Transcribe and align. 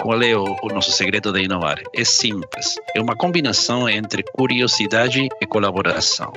Qual 0.00 0.22
é 0.22 0.34
o, 0.34 0.56
o 0.62 0.68
nosso 0.68 0.90
segredo 0.92 1.30
de 1.30 1.42
inovar? 1.42 1.78
É 1.94 2.04
simples. 2.04 2.76
É 2.96 3.00
uma 3.02 3.14
combinação 3.14 3.86
entre 3.86 4.22
curiosidade 4.22 5.28
e 5.40 5.46
colaboração. 5.46 6.32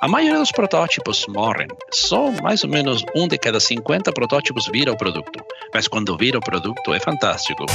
A 0.00 0.06
maioria 0.06 0.38
dos 0.38 0.52
protótipos 0.52 1.26
morrem. 1.26 1.66
Só 1.90 2.30
mais 2.42 2.62
ou 2.62 2.70
menos 2.70 3.04
um 3.16 3.26
de 3.26 3.36
cada 3.36 3.58
50 3.58 4.12
protótipos 4.12 4.68
vira 4.68 4.92
o 4.92 4.96
produto. 4.96 5.44
Mas 5.74 5.88
quando 5.88 6.16
vira 6.16 6.38
o 6.38 6.40
produto 6.40 6.94
é 6.94 7.00
fantástico. 7.00 7.66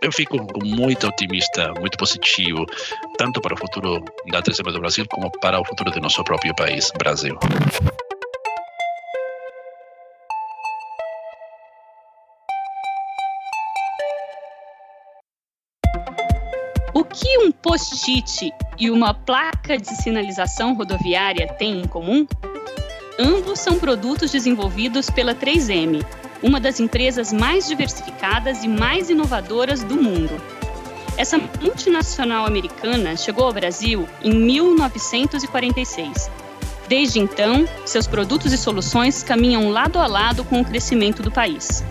Eu 0.00 0.10
fico 0.10 0.38
muito 0.64 1.06
otimista, 1.06 1.72
muito 1.78 1.98
positivo, 1.98 2.64
tanto 3.18 3.42
para 3.42 3.52
o 3.52 3.58
futuro 3.58 4.02
da 4.30 4.40
3 4.40 4.56
do 4.58 4.80
Brasil 4.80 5.04
como 5.10 5.30
para 5.40 5.60
o 5.60 5.64
futuro 5.66 5.90
do 5.90 6.00
nosso 6.00 6.24
próprio 6.24 6.54
país, 6.54 6.90
Brasil. 6.98 7.38
Post-it 17.76 18.54
e 18.78 18.90
uma 18.90 19.12
placa 19.12 19.76
de 19.76 19.88
sinalização 20.02 20.74
rodoviária 20.74 21.46
têm 21.58 21.82
em 21.82 21.86
comum? 21.86 22.26
Ambos 23.18 23.60
são 23.60 23.78
produtos 23.78 24.30
desenvolvidos 24.30 25.10
pela 25.10 25.34
3M, 25.34 26.02
uma 26.42 26.58
das 26.58 26.80
empresas 26.80 27.34
mais 27.34 27.68
diversificadas 27.68 28.64
e 28.64 28.68
mais 28.68 29.10
inovadoras 29.10 29.84
do 29.84 29.94
mundo. 29.94 30.40
Essa 31.18 31.38
multinacional 31.60 32.46
americana 32.46 33.14
chegou 33.14 33.44
ao 33.44 33.52
Brasil 33.52 34.08
em 34.22 34.34
1946. 34.34 36.30
Desde 36.88 37.18
então, 37.18 37.68
seus 37.84 38.06
produtos 38.06 38.54
e 38.54 38.58
soluções 38.58 39.22
caminham 39.22 39.68
lado 39.68 39.98
a 39.98 40.06
lado 40.06 40.44
com 40.44 40.62
o 40.62 40.64
crescimento 40.64 41.22
do 41.22 41.30
país. 41.30 41.84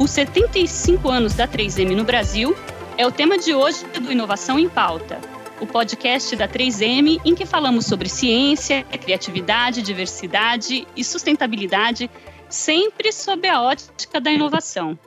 Os 0.00 0.10
75 0.10 1.08
anos 1.08 1.34
da 1.34 1.46
3M 1.46 1.94
no 1.94 2.02
Brasil 2.02 2.56
é 2.98 3.06
o 3.06 3.12
tema 3.12 3.36
de 3.36 3.54
hoje 3.54 3.84
do 4.00 4.10
Inovação 4.10 4.58
em 4.58 4.70
Pauta, 4.70 5.20
o 5.60 5.66
podcast 5.66 6.34
da 6.34 6.48
3M 6.48 7.20
em 7.26 7.34
que 7.34 7.44
falamos 7.44 7.84
sobre 7.84 8.08
ciência, 8.08 8.84
criatividade, 8.84 9.82
diversidade 9.82 10.86
e 10.96 11.04
sustentabilidade, 11.04 12.10
sempre 12.48 13.12
sob 13.12 13.46
a 13.46 13.60
ótica 13.60 14.18
da 14.18 14.32
inovação. 14.32 14.98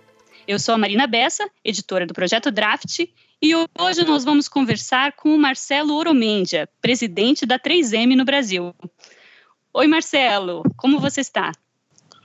Eu 0.47 0.59
sou 0.59 0.75
a 0.75 0.77
Marina 0.77 1.07
Bessa, 1.07 1.49
editora 1.63 2.05
do 2.05 2.13
projeto 2.13 2.51
Draft, 2.51 3.07
e 3.41 3.55
hoje 3.55 4.03
nós 4.05 4.23
vamos 4.23 4.47
conversar 4.47 5.13
com 5.13 5.33
o 5.33 5.37
Marcelo 5.37 5.95
Oromendia, 5.95 6.69
presidente 6.79 7.43
da 7.43 7.57
3M 7.57 8.15
no 8.15 8.25
Brasil. 8.25 8.75
Oi, 9.73 9.87
Marcelo, 9.87 10.61
como 10.77 10.99
você 10.99 11.21
está? 11.21 11.51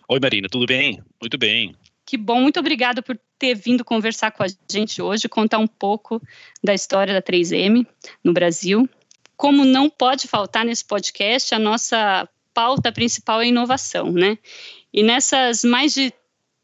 Oi, 0.09 0.21
Marina, 0.21 0.47
tudo 0.51 0.67
bem? 0.67 1.03
Muito 1.19 1.39
bem. 1.39 1.75
Que 2.05 2.19
bom, 2.19 2.43
muito 2.43 2.61
obrigada 2.61 3.01
por 3.01 3.19
ter 3.39 3.55
vindo 3.55 3.85
conversar 3.85 4.31
com 4.31 4.43
a 4.43 4.47
gente 4.71 5.03
hoje, 5.03 5.29
contar 5.29 5.59
um 5.59 5.67
pouco 5.67 6.21
da 6.63 6.75
história 6.75 7.13
da 7.13 7.23
3M 7.23 7.87
no 8.23 8.33
Brasil. 8.33 8.89
Como 9.37 9.65
não 9.65 9.91
pode 9.91 10.29
faltar 10.29 10.65
nesse 10.65 10.85
podcast, 10.85 11.55
a 11.55 11.59
nossa 11.59 12.29
pauta 12.53 12.93
principal 12.93 13.41
é 13.41 13.49
inovação, 13.49 14.13
né? 14.13 14.39
E 14.93 15.03
nessas 15.03 15.65
mais 15.65 15.93
de 15.93 16.13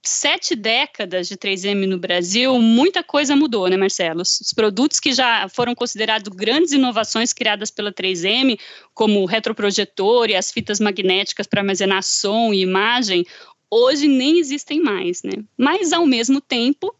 sete 0.02 0.56
décadas 0.56 1.28
de 1.28 1.36
3M 1.36 1.86
no 1.86 1.98
Brasil, 1.98 2.58
muita 2.58 3.02
coisa 3.02 3.36
mudou, 3.36 3.68
né, 3.68 3.76
Marcelo? 3.76 4.22
Os 4.22 4.52
produtos 4.54 4.98
que 4.98 5.12
já 5.12 5.46
foram 5.48 5.74
considerados 5.74 6.34
grandes 6.34 6.72
inovações 6.72 7.32
criadas 7.32 7.70
pela 7.70 7.92
3M, 7.92 8.58
como 8.94 9.20
o 9.20 9.26
retroprojetor 9.26 10.30
e 10.30 10.36
as 10.36 10.50
fitas 10.50 10.80
magnéticas 10.80 11.46
para 11.46 11.60
armazenar 11.60 12.02
som 12.02 12.52
e 12.54 12.62
imagem, 12.62 13.26
hoje 13.70 14.08
nem 14.08 14.38
existem 14.38 14.80
mais, 14.80 15.22
né? 15.22 15.44
Mas 15.56 15.92
ao 15.92 16.06
mesmo 16.06 16.40
tempo, 16.40 16.94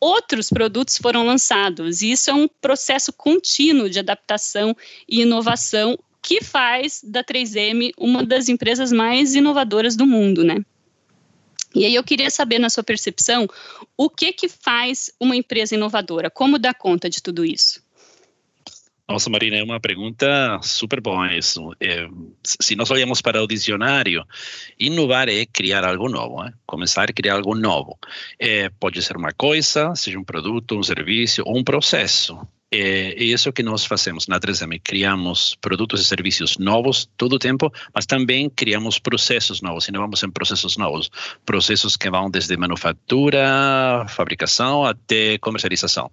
outros 0.00 0.48
produtos 0.48 0.96
foram 0.96 1.24
lançados, 1.24 2.02
e 2.02 2.12
isso 2.12 2.30
é 2.30 2.34
um 2.34 2.48
processo 2.48 3.12
contínuo 3.12 3.90
de 3.90 3.98
adaptação 3.98 4.74
e 5.08 5.20
inovação 5.20 5.98
que 6.22 6.42
faz 6.42 7.00
da 7.04 7.22
3M 7.22 7.92
uma 7.98 8.24
das 8.24 8.48
empresas 8.48 8.92
mais 8.92 9.34
inovadoras 9.34 9.96
do 9.96 10.06
mundo, 10.06 10.44
né? 10.44 10.56
E 11.74 11.84
aí 11.84 11.94
eu 11.94 12.02
queria 12.02 12.30
saber, 12.30 12.58
na 12.58 12.70
sua 12.70 12.82
percepção, 12.82 13.46
o 13.96 14.08
que 14.08 14.32
que 14.32 14.48
faz 14.48 15.12
uma 15.20 15.36
empresa 15.36 15.74
inovadora? 15.74 16.30
Como 16.30 16.58
dá 16.58 16.72
conta 16.72 17.10
de 17.10 17.22
tudo 17.22 17.44
isso? 17.44 17.82
Nossa, 19.08 19.30
Marina, 19.30 19.56
é 19.56 19.62
uma 19.64 19.80
pergunta 19.80 20.60
super 20.62 21.00
boa 21.00 21.34
isso. 21.34 21.74
É, 21.80 22.06
se 22.44 22.76
nós 22.76 22.90
olhamos 22.90 23.22
para 23.22 23.42
o 23.42 23.46
dicionário, 23.46 24.22
inovar 24.78 25.30
é 25.30 25.46
criar 25.46 25.82
algo 25.82 26.10
novo, 26.10 26.44
é? 26.44 26.52
começar 26.66 27.08
a 27.08 27.12
criar 27.12 27.36
algo 27.36 27.54
novo. 27.54 27.98
É, 28.38 28.68
pode 28.68 29.00
ser 29.00 29.16
uma 29.16 29.32
coisa, 29.32 29.94
seja 29.94 30.18
um 30.18 30.24
produto, 30.24 30.78
um 30.78 30.82
serviço 30.82 31.42
ou 31.46 31.56
um 31.56 31.64
processo. 31.64 32.38
É, 32.70 33.12
é 33.12 33.24
isso 33.24 33.52
que 33.52 33.62
nós 33.62 33.84
fazemos 33.84 34.26
na 34.26 34.38
3M. 34.38 34.80
Criamos 34.82 35.56
produtos 35.60 36.02
e 36.02 36.04
serviços 36.04 36.58
novos 36.58 37.08
todo 37.16 37.34
o 37.34 37.38
tempo, 37.38 37.72
mas 37.94 38.04
também 38.04 38.50
criamos 38.50 38.98
processos 38.98 39.62
novos, 39.62 39.88
inovamos 39.88 40.22
em 40.22 40.30
processos 40.30 40.76
novos. 40.76 41.10
Processos 41.46 41.96
que 41.96 42.10
vão 42.10 42.30
desde 42.30 42.56
manufatura, 42.56 44.04
fabricação 44.08 44.84
até 44.84 45.38
comercialização. 45.38 46.10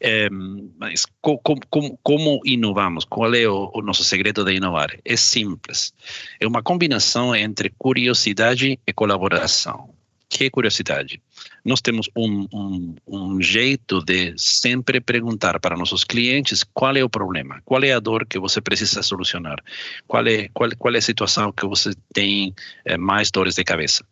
É, 0.00 0.28
mas 0.30 1.06
como, 1.20 1.40
como, 1.68 1.98
como, 2.02 2.40
inovamos? 2.44 3.04
Qual 3.04 3.34
é 3.34 3.48
o, 3.48 3.70
o 3.74 3.82
nosso 3.82 4.04
segredo 4.04 4.44
de 4.44 4.54
inovar? 4.54 4.96
É 5.04 5.16
simples. 5.16 5.92
É 6.38 6.46
uma 6.46 6.62
combinação 6.62 7.34
entre 7.34 7.70
curiosidade 7.76 8.78
e 8.86 8.92
colaboração 8.92 9.95
que 10.28 10.50
curiosidade. 10.50 11.22
Nós 11.64 11.80
temos 11.80 12.08
um, 12.16 12.46
um, 12.52 12.94
um, 13.06 13.42
jeito 13.42 14.02
de 14.02 14.34
sempre 14.36 15.00
perguntar 15.00 15.58
para 15.60 15.76
nossos 15.76 16.04
clientes 16.04 16.64
qual 16.74 16.96
é 16.96 17.04
o 17.04 17.10
problema, 17.10 17.60
qual 17.64 17.82
é 17.84 17.92
a 17.92 18.00
dor 18.00 18.26
que 18.26 18.38
você 18.38 18.60
precisa 18.60 19.02
solucionar, 19.02 19.62
qual 20.06 20.26
é, 20.26 20.48
qual, 20.52 20.68
qual 20.76 20.94
é 20.94 20.98
a 20.98 21.02
situação 21.02 21.52
que 21.52 21.66
você 21.66 21.92
tem 22.12 22.54
é, 22.84 22.96
mais 22.96 23.30
dores 23.30 23.54
de 23.54 23.64
cabeça. 23.64 24.04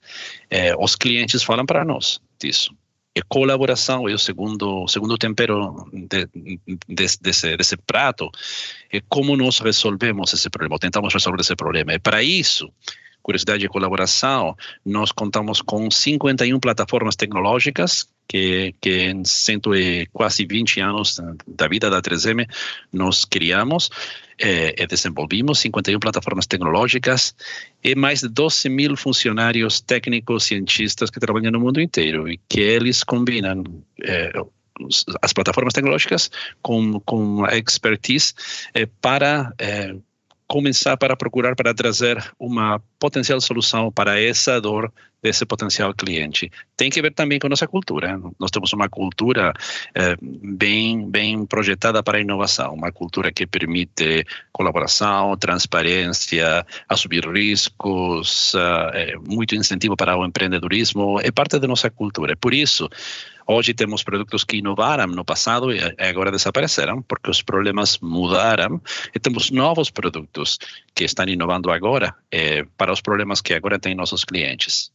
É, 0.51 0.75
os 0.77 0.95
clientes 0.95 1.43
falam 1.43 1.67
para 1.67 1.85
nós 1.85 2.21
disso. 2.41 2.75
E 3.17 3.23
colaboração 3.23 4.09
é 4.09 4.13
o 4.13 4.19
segundo, 4.19 4.89
segundo 4.89 5.17
tempero 5.17 5.89
de, 5.93 6.27
de, 6.35 6.59
desse, 7.21 7.57
desse 7.57 7.77
prato. 7.77 8.29
É 8.93 9.01
como 9.09 9.37
nós 9.37 9.61
resolvemos 9.61 10.33
esse 10.33 10.51
problema, 10.51 10.81
tentamos 10.81 11.15
resolver 11.15 11.41
esse 11.41 11.55
problema. 11.55 11.95
E 11.95 11.99
para 12.01 12.25
isso, 12.25 12.69
curiosidade 13.25 13.65
e 13.65 13.69
colaboração, 13.69 14.55
nós 14.85 15.11
contamos 15.11 15.63
com 15.63 15.91
51 15.91 16.61
plataformas 16.61 17.17
tecnológicas 17.17 18.07
que, 18.29 18.75
que 18.81 19.05
em 19.05 19.25
cento 19.25 19.75
e 19.75 20.07
quase 20.13 20.45
20 20.45 20.81
anos 20.81 21.21
da 21.47 21.67
vida 21.67 21.89
da 21.89 22.03
3M 22.03 22.47
nós 22.93 23.25
criamos 23.25 23.91
eh, 24.39 24.75
e 24.77 24.87
desenvolvimos 24.87 25.59
51 25.61 25.99
plataformas 25.99 26.47
tecnológicas 26.47 27.35
e 27.83 27.95
mais 27.95 28.21
de 28.21 28.29
12 28.29 28.69
mil 28.69 28.97
funcionários 28.97 29.81
técnicos, 29.81 30.45
cientistas 30.45 31.09
que 31.11 31.21
trabalham 31.21 31.51
no 31.51 31.61
mundo 31.61 31.81
inteiro 31.81 32.29
e 32.29 32.39
que 32.49 32.61
eles 32.61 33.03
combinam 33.03 33.65
eh, 34.03 34.33
as 35.23 35.33
plataformas 35.33 35.73
tecnológicas 35.73 36.31
com, 36.61 37.01
com 37.01 37.45
a 37.45 37.57
expertise 37.57 38.35
eh, 38.75 38.87
para 39.01 39.53
começar 40.55 40.97
para 40.97 41.17
procurar 41.17 41.57
para 41.57 41.75
trazer 41.75 42.17
uma 42.39 42.81
potencial 42.97 43.41
solução 43.41 43.91
para 43.91 44.21
essa 44.23 44.61
dor 44.61 44.93
desse 45.21 45.45
potencial 45.45 45.93
cliente. 45.93 46.49
Tem 46.77 46.89
que 46.89 47.03
ver 47.03 47.13
também 47.13 47.41
com 47.41 47.49
nossa 47.49 47.67
cultura. 47.67 48.21
Nós 48.39 48.53
temos 48.53 48.73
uma 48.73 48.89
cultura 48.89 49.53
eh, 49.97 50.17
bem 50.21 51.11
bem 51.11 51.45
projetada 51.45 52.05
para 52.05 52.19
a 52.19 52.21
inovação, 52.21 52.73
uma 52.73 52.93
cultura 52.93 53.33
que 53.33 53.49
permite 53.49 54.25
colaboração, 54.53 55.37
transparência, 55.37 56.65
assumir 56.89 57.27
riscos, 57.27 58.55
uh, 58.55 59.21
muito 59.27 59.57
incentivo 59.57 59.97
para 59.97 60.17
o 60.17 60.25
empreendedorismo. 60.25 61.19
É 61.21 61.33
parte 61.33 61.59
da 61.59 61.67
nossa 61.67 61.91
cultura. 61.91 62.37
Por 62.37 62.55
isso 62.55 62.89
Hoje 63.47 63.75
temos 63.75 64.03
produtos 64.03 64.43
que 64.43 64.57
inovaram 64.57 65.07
no 65.07 65.25
passado 65.25 65.71
e 65.71 65.79
agora 65.99 66.31
desapareceram 66.31 67.03
porque 67.03 67.31
os 67.31 67.43
problemas 67.43 67.99
mudaram 67.99 68.81
e 69.15 69.19
temos 69.19 69.51
novos 69.51 69.91
produtos 69.91 70.59
que 70.95 71.05
estão 71.05 71.27
inovando 71.27 71.71
agora 71.71 72.15
eh, 72.31 72.65
para 72.77 72.93
os 72.93 73.03
problemas 73.03 73.43
que 73.43 73.53
agora 73.53 73.79
têm 73.79 73.95
nossos 73.95 74.25
clientes. 74.25 74.94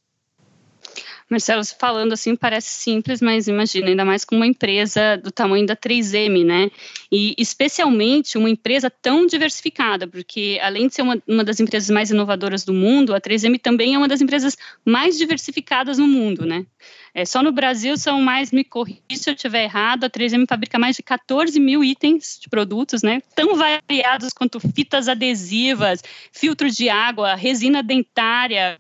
Marcelo, 1.30 1.62
falando 1.80 2.14
assim 2.14 2.36
parece 2.36 2.72
simples, 2.72 3.22
mas 3.22 3.48
imagina, 3.48 3.88
ainda 3.88 4.04
mais 4.04 4.26
com 4.26 4.36
uma 4.36 4.48
empresa 4.48 5.16
do 5.18 5.32
tamanho 5.32 5.66
da 5.66 5.76
3M, 5.76 6.44
né? 6.44 6.72
E 7.12 7.36
especialmente 7.38 8.38
uma 8.38 8.50
empresa 8.50 8.90
tão 8.90 9.28
diversificada, 9.28 10.08
porque 10.08 10.60
além 10.62 10.88
de 10.88 10.96
ser 10.96 11.04
uma, 11.04 11.22
uma 11.28 11.44
das 11.44 11.60
empresas 11.60 11.90
mais 11.92 12.10
inovadoras 12.10 12.66
do 12.66 12.74
mundo, 12.74 13.14
a 13.14 13.22
3M 13.22 13.62
também 13.62 13.94
é 13.94 13.98
uma 13.98 14.08
das 14.08 14.22
empresas 14.22 14.58
mais 14.84 15.18
diversificadas 15.20 16.00
no 16.00 16.08
mundo, 16.08 16.46
né? 16.48 16.66
É, 17.14 17.26
só 17.26 17.44
no 17.44 17.52
Brasil 17.52 17.96
são 17.96 18.22
mais, 18.22 18.52
me 18.52 18.64
corrija 18.64 19.00
se 19.12 19.30
eu 19.30 19.34
estiver 19.34 19.64
errado, 19.64 20.06
a 20.06 20.10
3M 20.10 20.48
fabrica 20.48 20.80
mais 20.80 20.96
de 20.96 21.04
14 21.04 21.60
mil 21.60 21.84
itens 21.84 22.40
de 22.42 22.50
produtos, 22.50 23.04
né? 23.04 23.22
Tão 23.36 23.56
variados 23.56 24.34
quanto 24.34 24.60
fitas 24.60 25.08
adesivas, 25.08 26.02
filtros 26.32 26.76
de 26.76 26.90
água, 26.90 27.36
resina 27.36 27.84
dentária, 27.84 28.80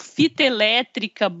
fita 0.00 0.42
elétrica, 0.42 1.32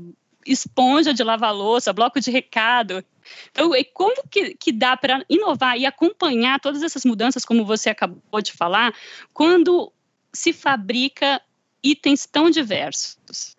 esponja 0.52 1.12
de 1.12 1.22
lavar 1.22 1.54
louça, 1.54 1.92
bloco 1.92 2.20
de 2.20 2.30
recado. 2.30 3.04
Então, 3.50 3.70
como 3.92 4.26
que, 4.28 4.54
que 4.54 4.72
dá 4.72 4.96
para 4.96 5.24
inovar 5.28 5.78
e 5.78 5.86
acompanhar 5.86 6.60
todas 6.60 6.82
essas 6.82 7.04
mudanças, 7.04 7.44
como 7.44 7.64
você 7.64 7.90
acabou 7.90 8.40
de 8.40 8.52
falar, 8.52 8.94
quando 9.32 9.92
se 10.32 10.52
fabrica 10.52 11.40
itens 11.82 12.26
tão 12.26 12.50
diversos? 12.50 13.56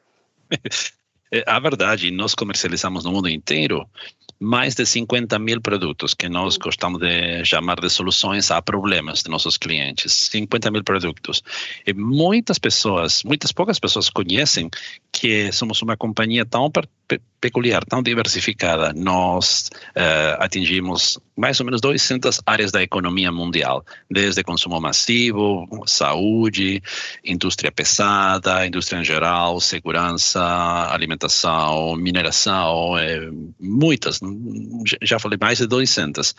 É, 1.31 1.43
a 1.45 1.59
verdade, 1.59 2.11
nós 2.11 2.33
comercializamos 2.33 3.03
no 3.03 3.11
mundo 3.11 3.29
inteiro 3.29 3.87
mais 4.39 4.73
de 4.73 4.85
50 4.85 5.37
mil 5.37 5.59
produtos 5.61 6.13
que 6.13 6.29
nós 6.29 6.55
gostamos 6.57 6.99
de 6.99 7.43
chamar 7.43 7.79
de 7.79 7.89
soluções 7.89 8.49
a 8.51 8.61
problemas 8.61 9.21
de 9.21 9.29
nossos 9.29 9.57
clientes. 9.57 10.29
50 10.31 10.71
mil 10.71 10.83
produtos. 10.83 11.43
E 11.85 11.93
muitas 11.93 12.57
pessoas, 12.57 13.21
muitas 13.23 13.51
poucas 13.51 13.79
pessoas 13.79 14.09
conhecem 14.09 14.69
que 15.11 15.51
somos 15.51 15.81
uma 15.81 15.97
companhia 15.97 16.45
tão 16.45 16.71
peculiar, 17.39 17.83
tão 17.85 18.03
diversificada. 18.03 18.93
Nós 18.93 19.69
uh, 19.95 20.35
atingimos 20.39 21.17
mais 21.35 21.59
ou 21.59 21.65
menos 21.65 21.79
200 21.81 22.41
áreas 22.45 22.71
da 22.71 22.83
economia 22.83 23.31
mundial, 23.31 23.85
desde 24.11 24.43
consumo 24.43 24.79
massivo, 24.79 25.67
saúde, 25.85 26.83
indústria 27.23 27.71
pesada, 27.71 28.67
indústria 28.67 28.99
em 28.99 29.05
geral, 29.05 29.59
segurança, 29.61 30.41
alimentação, 30.91 31.95
mineração, 31.95 32.97
é, 32.97 33.29
muitas. 33.59 34.19
Já 35.01 35.17
falei 35.17 35.37
mais 35.39 35.59
de 35.59 35.67
200. 35.67 36.35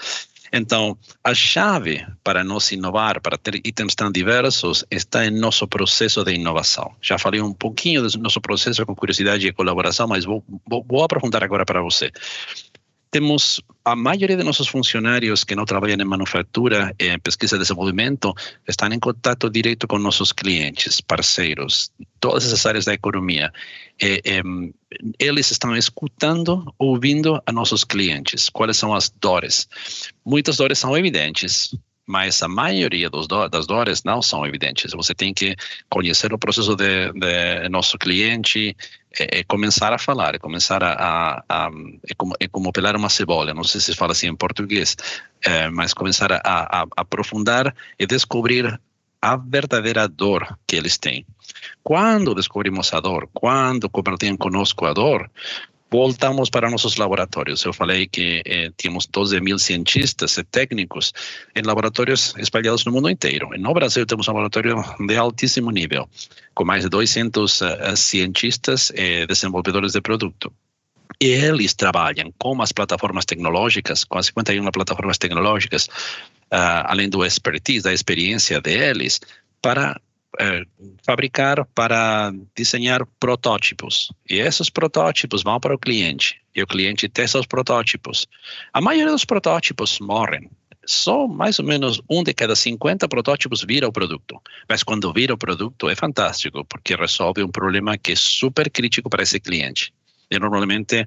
Então, 0.52 0.96
a 1.22 1.34
chave 1.34 2.06
para 2.24 2.42
nós 2.42 2.72
inovar, 2.72 3.20
para 3.20 3.38
ter 3.38 3.56
itens 3.64 3.94
tão 3.94 4.10
diversos, 4.10 4.84
está 4.90 5.24
em 5.24 5.30
nosso 5.30 5.66
processo 5.66 6.24
de 6.24 6.34
inovação. 6.34 6.94
Já 7.00 7.18
falei 7.18 7.40
um 7.40 7.52
pouquinho 7.52 8.02
do 8.02 8.18
nosso 8.18 8.40
processo 8.40 8.84
com 8.84 8.94
curiosidade 8.94 9.46
e 9.46 9.52
colaboração, 9.52 10.08
mas 10.08 10.24
vou, 10.24 10.44
vou, 10.68 10.84
vou 10.88 11.04
aprofundar 11.04 11.44
agora 11.44 11.64
para 11.64 11.80
você 11.80 12.10
temos 13.10 13.60
a 13.84 13.96
maioria 13.96 14.36
de 14.36 14.44
nossos 14.44 14.68
funcionários 14.68 15.42
que 15.42 15.56
não 15.56 15.64
trabalham 15.64 15.96
em 16.00 16.04
manufatura, 16.04 16.94
em 16.98 17.18
pesquisa 17.18 17.56
e 17.56 17.58
desenvolvimento, 17.58 18.32
estão 18.68 18.88
em 18.88 19.00
contato 19.00 19.50
direto 19.50 19.88
com 19.88 19.98
nossos 19.98 20.32
clientes, 20.32 21.00
parceiros, 21.00 21.90
todas 22.20 22.44
essas 22.46 22.64
áreas 22.64 22.84
da 22.84 22.94
economia. 22.94 23.52
Eles 25.18 25.50
estão 25.50 25.76
escutando, 25.76 26.72
ouvindo 26.78 27.42
a 27.44 27.52
nossos 27.52 27.82
clientes, 27.82 28.48
quais 28.48 28.76
são 28.76 28.94
as 28.94 29.10
dores. 29.20 29.68
Muitas 30.24 30.56
dores 30.56 30.78
são 30.78 30.96
evidentes, 30.96 31.74
mas 32.06 32.42
a 32.42 32.48
maioria 32.48 33.08
dos 33.08 33.26
do, 33.26 33.48
das 33.48 33.66
dores 33.66 34.02
não 34.04 34.20
são 34.20 34.44
evidentes. 34.46 34.92
Você 34.92 35.14
tem 35.14 35.32
que 35.32 35.56
conhecer 35.88 36.32
o 36.32 36.38
processo 36.38 36.76
de, 36.76 37.12
de 37.12 37.68
nosso 37.68 37.96
cliente, 37.98 38.76
é, 39.18 39.40
é 39.40 39.44
começar 39.44 39.92
a 39.92 39.98
falar, 39.98 40.34
é 40.34 40.38
começar 40.38 40.82
a, 40.82 40.92
a, 40.92 41.44
a 41.48 41.70
é, 42.08 42.14
como, 42.14 42.34
é 42.38 42.48
como 42.48 42.72
pelar 42.72 42.96
uma 42.96 43.08
cebola, 43.08 43.54
não 43.54 43.64
sei 43.64 43.80
se 43.80 43.94
fala 43.94 44.12
assim 44.12 44.28
em 44.28 44.36
português, 44.36 44.96
é, 45.44 45.68
mas 45.68 45.94
começar 45.94 46.32
a, 46.32 46.40
a, 46.44 46.82
a 46.82 46.86
aprofundar 46.96 47.74
e 47.98 48.06
descobrir 48.06 48.80
a 49.22 49.36
verdadeira 49.36 50.08
dor 50.08 50.58
que 50.66 50.76
eles 50.76 50.96
têm. 50.96 51.26
Quando 51.82 52.34
descobrimos 52.34 52.92
a 52.94 53.00
dor, 53.00 53.28
quando 53.34 53.90
compartilham 53.90 54.36
conosco 54.36 54.86
a 54.86 54.92
dor, 54.92 55.30
voltamos 55.90 56.48
para 56.48 56.70
nossos 56.70 56.96
laboratórios. 56.96 57.64
Eu 57.64 57.72
falei 57.72 58.06
que 58.06 58.42
eh, 58.46 58.70
tínhamos 58.76 59.06
12 59.06 59.40
mil 59.40 59.58
cientistas 59.58 60.38
e 60.38 60.44
técnicos 60.44 61.12
em 61.54 61.62
laboratórios 61.62 62.34
espalhados 62.38 62.84
no 62.84 62.92
mundo 62.92 63.10
inteiro. 63.10 63.50
No 63.58 63.74
Brasil 63.74 64.06
temos 64.06 64.28
um 64.28 64.30
laboratório 64.30 64.82
de 65.06 65.16
altíssimo 65.16 65.70
nível, 65.70 66.08
com 66.54 66.64
mais 66.64 66.84
de 66.84 66.88
200 66.88 67.60
uh, 67.60 67.64
eh, 67.64 67.96
cientistas 67.96 68.92
e 68.94 69.26
desenvolvedores 69.26 69.92
de 69.92 70.00
produto. 70.00 70.52
E 71.20 71.26
eles 71.26 71.74
trabalham 71.74 72.32
com 72.38 72.62
as 72.62 72.70
plataformas 72.70 73.24
tecnológicas, 73.24 74.04
com 74.04 74.16
as 74.16 74.26
51 74.26 74.70
plataformas 74.70 75.18
tecnológicas, 75.18 75.86
uh, 75.86 76.86
além 76.86 77.08
do 77.08 77.24
expertise, 77.24 77.82
da 77.82 77.92
experiência 77.92 78.60
deles, 78.60 79.20
para 79.60 80.00
é, 80.38 80.62
fabricar 81.04 81.64
para 81.74 82.32
desenhar 82.54 83.04
protótipos. 83.18 84.12
E 84.28 84.38
esses 84.38 84.70
protótipos 84.70 85.42
vão 85.42 85.58
para 85.58 85.74
o 85.74 85.78
cliente. 85.78 86.40
E 86.54 86.62
o 86.62 86.66
cliente 86.66 87.08
testa 87.08 87.38
os 87.38 87.46
protótipos. 87.46 88.26
A 88.72 88.80
maioria 88.80 89.12
dos 89.12 89.24
protótipos 89.24 89.98
morrem. 90.00 90.48
Só 90.86 91.28
mais 91.28 91.58
ou 91.58 91.64
menos 91.64 92.00
um 92.08 92.22
de 92.22 92.32
cada 92.32 92.56
50 92.56 93.06
protótipos 93.08 93.64
vira 93.66 93.86
o 93.86 93.92
produto. 93.92 94.40
Mas 94.68 94.82
quando 94.82 95.12
vira 95.12 95.34
o 95.34 95.38
produto 95.38 95.88
é 95.88 95.94
fantástico, 95.94 96.64
porque 96.64 96.94
resolve 96.94 97.42
um 97.42 97.50
problema 97.50 97.98
que 97.98 98.12
é 98.12 98.16
super 98.16 98.70
crítico 98.70 99.10
para 99.10 99.22
esse 99.22 99.38
cliente. 99.38 99.92
E 100.30 100.38
normalmente 100.38 101.06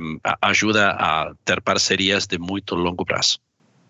um, 0.00 0.18
ajuda 0.42 0.90
a 0.90 1.32
ter 1.44 1.60
parcerias 1.62 2.26
de 2.26 2.38
muito 2.38 2.74
longo 2.74 3.04
prazo. 3.04 3.38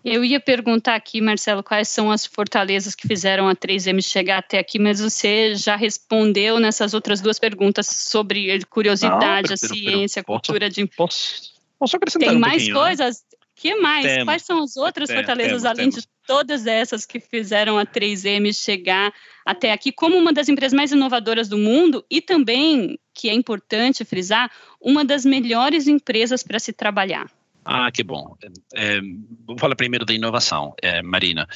Eu 0.03 0.25
ia 0.25 0.39
perguntar 0.39 0.95
aqui, 0.95 1.21
Marcelo, 1.21 1.63
quais 1.63 1.87
são 1.87 2.11
as 2.11 2.25
fortalezas 2.25 2.95
que 2.95 3.07
fizeram 3.07 3.47
a 3.47 3.55
3M 3.55 4.01
chegar 4.01 4.39
até 4.39 4.57
aqui, 4.57 4.79
mas 4.79 4.99
você 4.99 5.53
já 5.55 5.75
respondeu 5.75 6.59
nessas 6.59 6.93
outras 6.93 7.21
duas 7.21 7.37
perguntas 7.37 7.85
sobre 7.85 8.59
curiosidade, 8.65 9.49
Não, 9.49 9.53
a 9.53 9.57
ciência, 9.57 10.21
a 10.21 10.23
cultura 10.23 10.69
de. 10.69 10.87
Posso, 10.87 11.51
posso 11.77 11.95
acrescentar 11.95 12.29
Tem 12.29 12.37
um 12.37 12.39
mais 12.39 12.67
né? 12.67 12.73
coisas? 12.73 13.17
Né? 13.17 13.31
que 13.61 13.75
mais? 13.75 14.05
Temos. 14.05 14.25
Quais 14.25 14.41
são 14.41 14.63
as 14.63 14.75
outras 14.75 15.07
Tem, 15.07 15.17
fortalezas, 15.17 15.51
temos, 15.51 15.65
além 15.65 15.89
temos. 15.91 16.03
de 16.03 16.09
todas 16.25 16.65
essas 16.65 17.05
que 17.05 17.19
fizeram 17.19 17.77
a 17.77 17.85
3M 17.85 18.51
chegar 18.55 19.13
até 19.45 19.71
aqui 19.71 19.91
como 19.91 20.17
uma 20.17 20.33
das 20.33 20.49
empresas 20.49 20.75
mais 20.75 20.91
inovadoras 20.91 21.47
do 21.47 21.59
mundo 21.59 22.03
e 22.09 22.21
também, 22.21 22.97
que 23.13 23.29
é 23.29 23.33
importante 23.33 24.03
frisar, 24.03 24.51
uma 24.81 25.05
das 25.05 25.23
melhores 25.23 25.87
empresas 25.87 26.41
para 26.41 26.57
se 26.57 26.73
trabalhar? 26.73 27.29
Ah, 27.63 27.91
que 27.91 28.03
bom. 28.03 28.35
É, 28.73 28.99
vou 29.45 29.57
falar 29.57 29.75
primeiro 29.75 30.03
da 30.03 30.13
inovação, 30.13 30.73
é, 30.81 31.01
Marina. 31.03 31.47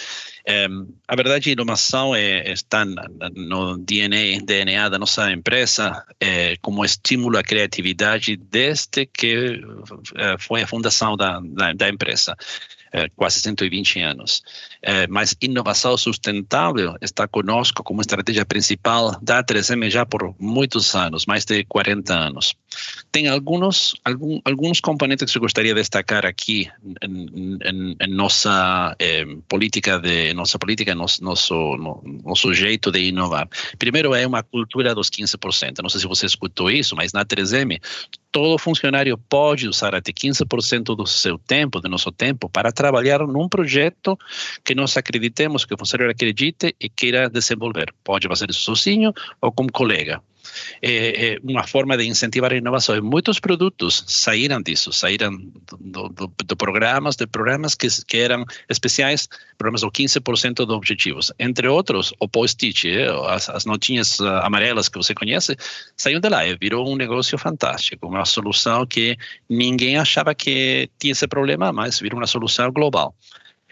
É, 0.45 0.67
a 1.07 1.15
verdade, 1.15 1.49
a 1.49 1.53
inovação 1.53 2.15
é, 2.15 2.51
está 2.51 2.85
no 2.85 3.77
DNA, 3.79 4.39
DNA 4.43 4.89
da 4.89 4.99
nossa 4.99 5.31
empresa 5.31 6.05
como 6.61 6.85
estímulo 6.85 7.37
à 7.37 7.43
criatividade 7.43 8.37
desde 8.37 9.05
que 9.07 9.61
foi 10.39 10.61
a 10.61 10.67
fundação 10.67 11.17
da, 11.17 11.39
da, 11.39 11.73
da 11.73 11.89
empresa. 11.89 12.35
É, 12.97 13.09
quase 13.13 13.41
120 13.41 13.99
anos. 13.99 14.41
É, 14.81 15.05
mas 15.07 15.35
inovação 15.41 15.97
sustentável 15.97 16.95
está 17.01 17.27
conosco 17.27 17.83
como 17.83 17.99
estratégia 17.99 18.45
principal 18.45 19.19
da 19.21 19.43
3M 19.43 19.89
já 19.89 20.05
por 20.05 20.33
muitos 20.39 20.95
anos, 20.95 21.25
mais 21.25 21.43
de 21.43 21.65
40 21.65 22.13
anos. 22.13 22.55
Tem 23.11 23.27
alguns, 23.27 23.95
algum, 24.05 24.39
alguns 24.45 24.79
componentes 24.79 25.29
que 25.29 25.37
eu 25.37 25.41
gostaria 25.41 25.73
de 25.73 25.81
destacar 25.81 26.25
aqui 26.25 26.71
em, 27.03 27.57
em, 27.65 27.97
em 27.99 28.15
nossa 28.15 28.95
eh, 28.97 29.25
política, 29.49 29.99
de, 29.99 30.33
nossa 30.33 30.57
política 30.57 30.95
nosso, 30.95 31.21
nosso, 31.21 31.53
nosso 32.23 32.53
jeito 32.53 32.93
de 32.93 33.09
inovar. 33.09 33.49
Primeiro 33.77 34.15
é 34.15 34.25
uma 34.25 34.41
cultura 34.41 34.95
dos 34.95 35.09
15%. 35.09 35.81
Não 35.83 35.89
sei 35.89 35.99
se 35.99 36.07
você 36.07 36.25
escutou 36.25 36.71
isso, 36.71 36.95
mas 36.95 37.11
na 37.11 37.25
3M 37.25 37.77
todo 38.35 38.57
funcionário 38.57 39.17
pode 39.17 39.65
usar 39.65 39.95
até 39.95 40.11
15% 40.11 40.93
do 40.93 41.07
seu 41.07 41.37
tempo, 41.37 41.79
do 41.79 41.87
nosso 41.87 42.11
tempo, 42.11 42.49
para 42.49 42.69
trabalhar 42.69 42.84
num 43.27 43.49
projeto 43.49 44.17
que 44.63 44.75
nós 44.75 44.97
acreditemos, 44.97 45.65
que 45.65 45.73
o 45.73 45.77
funcionário 45.77 46.11
acredite 46.11 46.75
e 46.79 46.89
queira 46.89 47.29
desenvolver. 47.29 47.93
Pode 48.03 48.27
fazer 48.27 48.49
isso 48.49 48.61
sozinho 48.61 49.13
ou 49.41 49.51
com 49.51 49.67
colega 49.67 50.21
é, 50.81 51.33
é 51.33 51.39
uma 51.43 51.65
forma 51.65 51.97
de 51.97 52.05
incentivar 52.05 52.51
a 52.51 52.57
inovação. 52.57 52.95
E 52.95 53.01
muitos 53.01 53.39
produtos 53.39 54.03
saíram 54.07 54.61
disso, 54.61 54.91
saíram 54.91 55.37
do, 55.79 56.09
do, 56.09 56.31
do 56.45 56.55
programas, 56.55 57.15
de 57.15 57.27
programas 57.27 57.75
que, 57.75 57.87
que 58.05 58.17
eram 58.17 58.45
especiais, 58.69 59.27
programas 59.57 59.81
do 59.81 59.91
15% 59.91 60.65
de 60.65 60.73
objetivos. 60.73 61.31
Entre 61.39 61.67
outros, 61.67 62.13
o 62.19 62.27
post-it, 62.27 62.89
eh, 62.89 63.07
as, 63.27 63.49
as 63.49 63.65
notinhas 63.65 64.19
uh, 64.19 64.27
amarelas 64.43 64.89
que 64.89 64.97
você 64.97 65.13
conhece, 65.13 65.55
saiu 65.95 66.19
de 66.19 66.29
lá 66.29 66.45
e 66.45 66.55
virou 66.55 66.87
um 66.87 66.95
negócio 66.95 67.37
fantástico, 67.37 68.07
uma 68.07 68.25
solução 68.25 68.85
que 68.85 69.17
ninguém 69.49 69.97
achava 69.97 70.35
que 70.35 70.89
tinha 70.99 71.11
esse 71.11 71.27
problema, 71.27 71.71
mas 71.71 71.99
virou 71.99 72.19
uma 72.19 72.27
solução 72.27 72.71
global. 72.71 73.15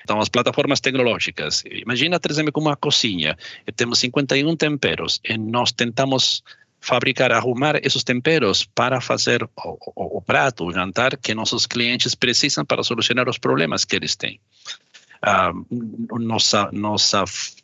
Então, 0.04 0.20
as 0.20 0.30
plataformas 0.30 0.82
tecnológicas. 0.82 1.64
Imagina, 1.66 2.20
por 2.20 2.30
exemplo, 2.30 2.52
uma 2.58 2.76
cozinha. 2.76 3.38
Temos 3.76 4.00
51 4.00 4.56
temperos 4.58 5.22
e 5.24 5.38
nós 5.38 5.72
tentamos 5.72 6.44
fabricar, 6.84 7.32
arrumar 7.32 7.80
esses 7.82 8.04
temperos 8.04 8.66
para 8.66 9.00
fazer 9.00 9.42
o, 9.42 9.50
o, 9.96 10.18
o, 10.18 10.22
prato, 10.22 10.66
o 10.66 10.74
jantar 10.74 11.16
que 11.16 11.34
nossos 11.34 11.66
clientes 11.66 12.14
precisam 12.14 12.66
para 12.66 12.84
solucionar 12.84 13.30
os 13.30 13.38
problemas 13.38 13.86
que 13.86 13.96
eles 13.96 14.18
têm. 14.18 14.38
Uh, 15.26 16.20
nossa, 16.20 16.70
nossa 16.74 17.24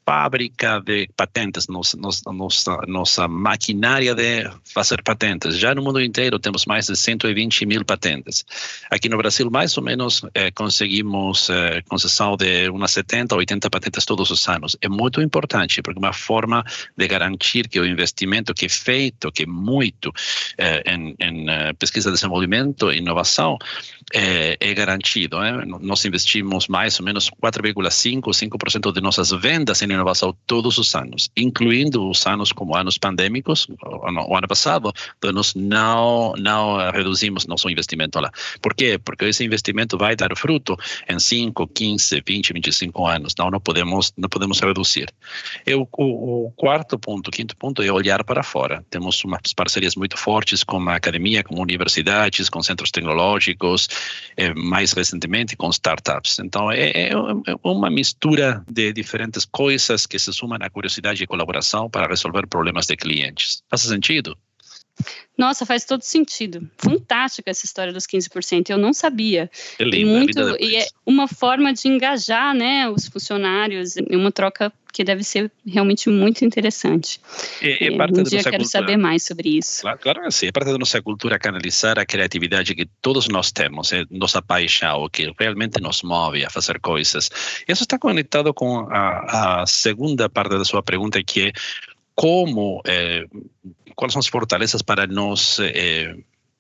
fábrica 0.10 0.82
de 0.82 1.08
patentes, 1.16 1.68
nossa, 1.68 1.96
nossa, 1.96 2.78
nossa 2.88 3.28
maquinária 3.28 4.16
de 4.16 4.50
fazer 4.74 5.04
patentes. 5.04 5.56
Já 5.56 5.76
no 5.76 5.84
mundo 5.84 6.02
inteiro 6.02 6.40
temos 6.40 6.66
mais 6.66 6.88
de 6.88 6.96
120 6.96 7.64
mil 7.68 7.86
patentes. 7.86 8.44
Aqui 8.90 9.08
no 9.08 9.18
Brasil, 9.18 9.52
mais 9.52 9.78
ou 9.78 9.84
menos, 9.84 10.26
eh, 10.34 10.50
conseguimos 10.50 11.48
eh, 11.52 11.84
concessão 11.88 12.36
de 12.36 12.68
umas 12.70 12.90
70, 12.90 13.36
80 13.36 13.70
patentes 13.70 14.04
todos 14.04 14.32
os 14.32 14.50
anos. 14.50 14.76
É 14.82 14.90
muito 14.90 15.22
importante, 15.22 15.80
porque 15.84 16.00
é 16.00 16.02
uma 16.02 16.12
forma 16.12 16.64
de 16.98 17.08
garantir 17.08 17.68
que 17.68 17.80
o 17.80 17.86
investimento 17.86 18.52
que 18.56 18.66
é 18.66 18.70
feito, 18.70 19.32
que 19.32 19.44
é 19.44 19.46
muito 19.46 20.12
eh, 20.58 20.82
em, 20.88 21.16
em 21.20 21.48
eh, 21.48 21.74
pesquisa, 21.74 22.10
desenvolvimento 22.10 22.92
e 22.92 22.98
inovação, 22.98 23.60
é, 24.12 24.58
é 24.60 24.74
garantido. 24.74 25.38
Nós 25.82 26.04
investimos 26.04 26.68
mais 26.68 27.00
ou 27.00 27.06
menos 27.06 27.30
4,5% 27.30 28.50
5% 28.50 28.92
de 28.92 29.02
nossas 29.02 29.30
vendas 29.30 29.82
em 29.84 29.99
inovação 30.00 30.36
todos 30.48 30.78
os 30.78 30.96
anos, 30.96 31.30
incluindo 31.36 32.10
os 32.10 32.26
anos 32.26 32.52
como 32.52 32.76
anos 32.76 32.98
pandêmicos, 32.98 33.68
o 33.84 34.36
ano 34.36 34.48
passado, 34.48 34.92
então 35.18 35.32
nós 35.32 35.54
não, 35.56 36.34
não 36.38 36.78
reduzimos 36.92 37.46
nosso 37.46 37.70
investimento 37.70 38.20
lá. 38.20 38.32
Por 38.62 38.74
quê? 38.74 38.98
Porque 38.98 39.26
esse 39.26 39.44
investimento 39.44 39.98
vai 39.98 40.16
dar 40.16 40.36
fruto 40.36 40.78
em 41.08 41.20
5, 41.20 41.68
15, 41.68 42.24
20, 42.26 42.54
25 42.54 43.06
anos, 43.06 43.34
então 43.34 43.52
não 43.52 43.60
podemos, 43.60 44.14
não 44.18 44.30
podemos 44.30 44.60
reduzir. 44.60 45.08
O, 45.68 46.46
o, 46.48 46.52
quarto 46.56 46.98
ponto, 46.98 47.32
quinto 47.32 47.56
ponto 47.56 47.82
é 47.82 47.92
olhar 47.92 48.24
para 48.24 48.44
fora. 48.44 48.84
Temos 48.90 49.24
umas 49.24 49.54
parcerias 49.56 49.96
muito 49.96 50.18
fortes 50.18 50.64
com 50.64 50.90
a 50.90 50.96
academia, 50.96 51.44
com 51.44 51.60
universidades, 51.62 52.50
com 52.50 52.62
centros 52.62 52.92
tecnológicos, 52.92 53.88
eh, 54.38 54.54
mais 54.54 54.94
recentemente 54.94 55.56
com 55.56 55.70
startups. 55.70 56.40
Então, 56.40 56.72
é, 56.72 56.90
é, 56.90 57.12
é 57.12 57.56
uma 57.64 57.90
mistura 57.90 58.64
de 58.70 58.94
diferentes 58.94 59.46
coisas 59.46 59.89
que 60.06 60.20
se 60.20 60.32
sumam 60.32 60.58
à 60.62 60.70
curiosidade 60.70 61.24
e 61.24 61.28
colaboração 61.28 61.90
para 61.90 62.08
resolver 62.08 62.48
problemas 62.48 62.86
de 62.86 62.96
clientes. 62.96 63.64
Faz 63.70 63.82
sentido? 63.82 64.38
Nossa, 65.38 65.66
faz 65.66 65.86
todo 65.86 66.02
sentido. 66.02 66.70
Fantástica 66.78 67.50
essa 67.50 67.66
história 67.66 67.94
dos 67.94 68.06
15%. 68.06 68.70
Eu 68.70 68.78
não 68.78 68.92
sabia. 68.92 69.50
É 69.80 69.84
lindo, 69.84 70.10
muito, 70.10 70.58
e 70.60 70.76
é 70.76 70.88
uma 71.06 71.28
forma 71.28 71.72
de 71.74 71.88
engajar 71.88 72.54
né, 72.54 72.90
os 72.90 73.08
funcionários 73.08 73.96
uma 74.12 74.32
troca 74.32 74.72
que 74.92 75.04
deve 75.04 75.24
ser 75.24 75.52
realmente 75.66 76.10
muito 76.10 76.44
interessante. 76.44 77.22
É, 77.62 77.88
é 77.88 77.98
parte 77.98 78.20
um 78.20 78.24
dia 78.24 78.40
quero 78.40 78.58
cultura. 78.58 78.70
saber 78.70 78.98
mais 78.98 79.24
sobre 79.24 79.58
isso. 79.58 79.82
Claro, 79.82 80.00
claro 80.00 80.22
que 80.24 80.32
sim. 80.32 80.48
É 80.48 80.52
parte 80.52 80.72
da 80.72 80.78
nossa 80.78 81.02
cultura 81.02 81.40
canalizar 81.40 82.00
a 82.00 82.06
criatividade 82.06 82.76
que 82.76 82.88
todos 83.02 83.28
nós 83.28 83.52
temos, 83.52 83.94
é 83.94 84.04
nossa 84.10 84.42
paixão, 84.42 85.04
o 85.04 85.10
que 85.10 85.32
realmente 85.40 85.80
nos 85.80 86.02
move 86.02 86.44
a 86.44 86.50
fazer 86.50 86.80
coisas. 86.80 87.30
Isso 87.68 87.84
está 87.84 88.00
conectado 88.00 88.54
com 88.54 88.80
a, 88.90 89.62
a 89.62 89.66
segunda 89.68 90.28
parte 90.28 90.58
da 90.58 90.66
sua 90.66 90.82
pergunta, 90.82 91.24
que 91.24 91.48
é 91.48 91.52
como, 92.20 92.82
eh, 92.86 93.26
quais 93.96 94.12
são 94.12 94.20
as 94.20 94.28
fortalezas 94.28 94.82
para 94.82 95.08
nós 95.08 95.58
eh, 95.62 96.18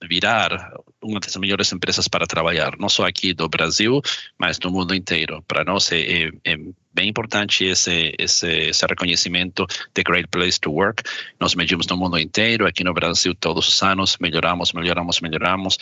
virar 0.07 0.71
uma 1.01 1.19
das 1.19 1.35
melhores 1.35 1.71
empresas 1.71 2.07
para 2.07 2.25
trabalhar, 2.25 2.77
não 2.77 2.89
só 2.89 3.05
aqui 3.05 3.33
do 3.33 3.47
Brasil, 3.49 4.01
mas 4.37 4.59
no 4.59 4.71
mundo 4.71 4.95
inteiro. 4.95 5.43
Para 5.47 5.63
nós 5.63 5.91
é, 5.91 5.99
é, 5.99 6.31
é 6.45 6.57
bem 6.93 7.09
importante 7.09 7.65
esse, 7.65 8.13
esse, 8.17 8.47
esse 8.47 8.85
reconhecimento 8.85 9.65
de 9.93 10.03
Great 10.03 10.27
Place 10.29 10.59
to 10.59 10.71
Work. 10.71 11.03
Nós 11.39 11.55
medimos 11.55 11.87
no 11.87 11.97
mundo 11.97 12.17
inteiro, 12.17 12.65
aqui 12.65 12.83
no 12.83 12.93
Brasil 12.93 13.35
todos 13.35 13.67
os 13.67 13.81
anos 13.83 14.17
melhoramos, 14.19 14.73
melhoramos, 14.73 15.19
melhoramos. 15.21 15.77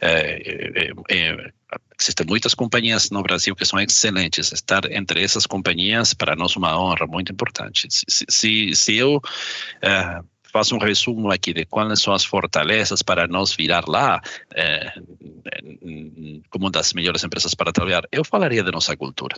É, 0.00 0.42
é, 0.78 0.92
é 1.10 1.50
existem 2.00 2.26
muitas 2.26 2.54
companhias 2.54 3.10
no 3.10 3.22
Brasil 3.22 3.54
que 3.54 3.64
são 3.64 3.78
excelentes. 3.78 4.52
Estar 4.52 4.90
entre 4.90 5.22
essas 5.22 5.46
companhias, 5.46 6.14
para 6.14 6.34
nós, 6.34 6.56
é 6.56 6.58
uma 6.58 6.78
honra 6.80 7.06
muito 7.06 7.30
importante. 7.30 7.86
Se, 7.90 8.24
se, 8.28 8.74
se 8.74 8.96
eu 8.96 9.20
faço 10.50 10.74
um 10.74 10.78
resumo 10.78 11.30
aqui 11.30 11.52
de 11.52 11.64
quais 11.64 12.02
são 12.02 12.12
as 12.12 12.24
fortalezas 12.24 13.02
para 13.02 13.26
nós 13.26 13.54
virar 13.54 13.88
lá 13.88 14.20
é, 14.54 14.92
como 16.50 16.66
uma 16.66 16.70
das 16.70 16.92
melhores 16.92 17.22
empresas 17.24 17.54
para 17.54 17.72
trabalhar. 17.72 18.02
Eu 18.10 18.24
falaria 18.24 18.62
de 18.62 18.70
nossa 18.70 18.96
cultura. 18.96 19.36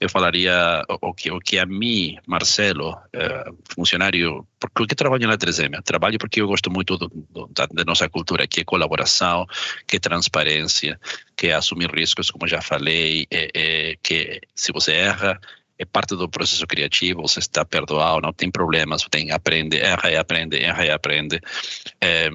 Eu 0.00 0.08
falaria 0.08 0.82
o 1.00 1.14
que, 1.14 1.30
o 1.30 1.38
que 1.38 1.58
a 1.58 1.66
mim, 1.66 2.16
Marcelo, 2.26 2.96
é, 3.12 3.50
funcionário, 3.74 4.46
porque 4.58 4.92
eu 4.92 4.96
trabalho 4.96 5.26
na 5.26 5.36
3M? 5.36 5.82
Trabalho 5.82 6.18
porque 6.18 6.40
eu 6.40 6.48
gosto 6.48 6.70
muito 6.70 6.98
do, 6.98 7.08
do, 7.30 7.48
da, 7.48 7.66
da 7.66 7.84
nossa 7.84 8.08
cultura, 8.08 8.46
que 8.46 8.60
é 8.60 8.64
colaboração, 8.64 9.46
que 9.86 9.96
é 9.96 10.00
transparência, 10.00 10.98
que 11.36 11.48
é 11.48 11.54
assumir 11.54 11.90
riscos, 11.90 12.30
como 12.30 12.46
já 12.46 12.60
falei, 12.60 13.26
é, 13.30 13.96
que 14.02 14.40
se 14.54 14.72
você 14.72 14.92
erra, 14.92 15.40
é 15.78 15.84
parte 15.84 16.14
do 16.16 16.28
processo 16.28 16.66
criativo, 16.66 17.22
você 17.22 17.40
está 17.40 17.64
perdoado, 17.64 18.20
não 18.20 18.32
tem 18.32 18.50
problemas, 18.50 19.06
tem 19.10 19.30
aprende, 19.30 19.78
erra 19.78 20.10
e 20.10 20.16
aprende, 20.16 20.56
erra 20.58 20.86
e 20.86 20.90
aprende. 20.90 21.40
É, 22.00 22.30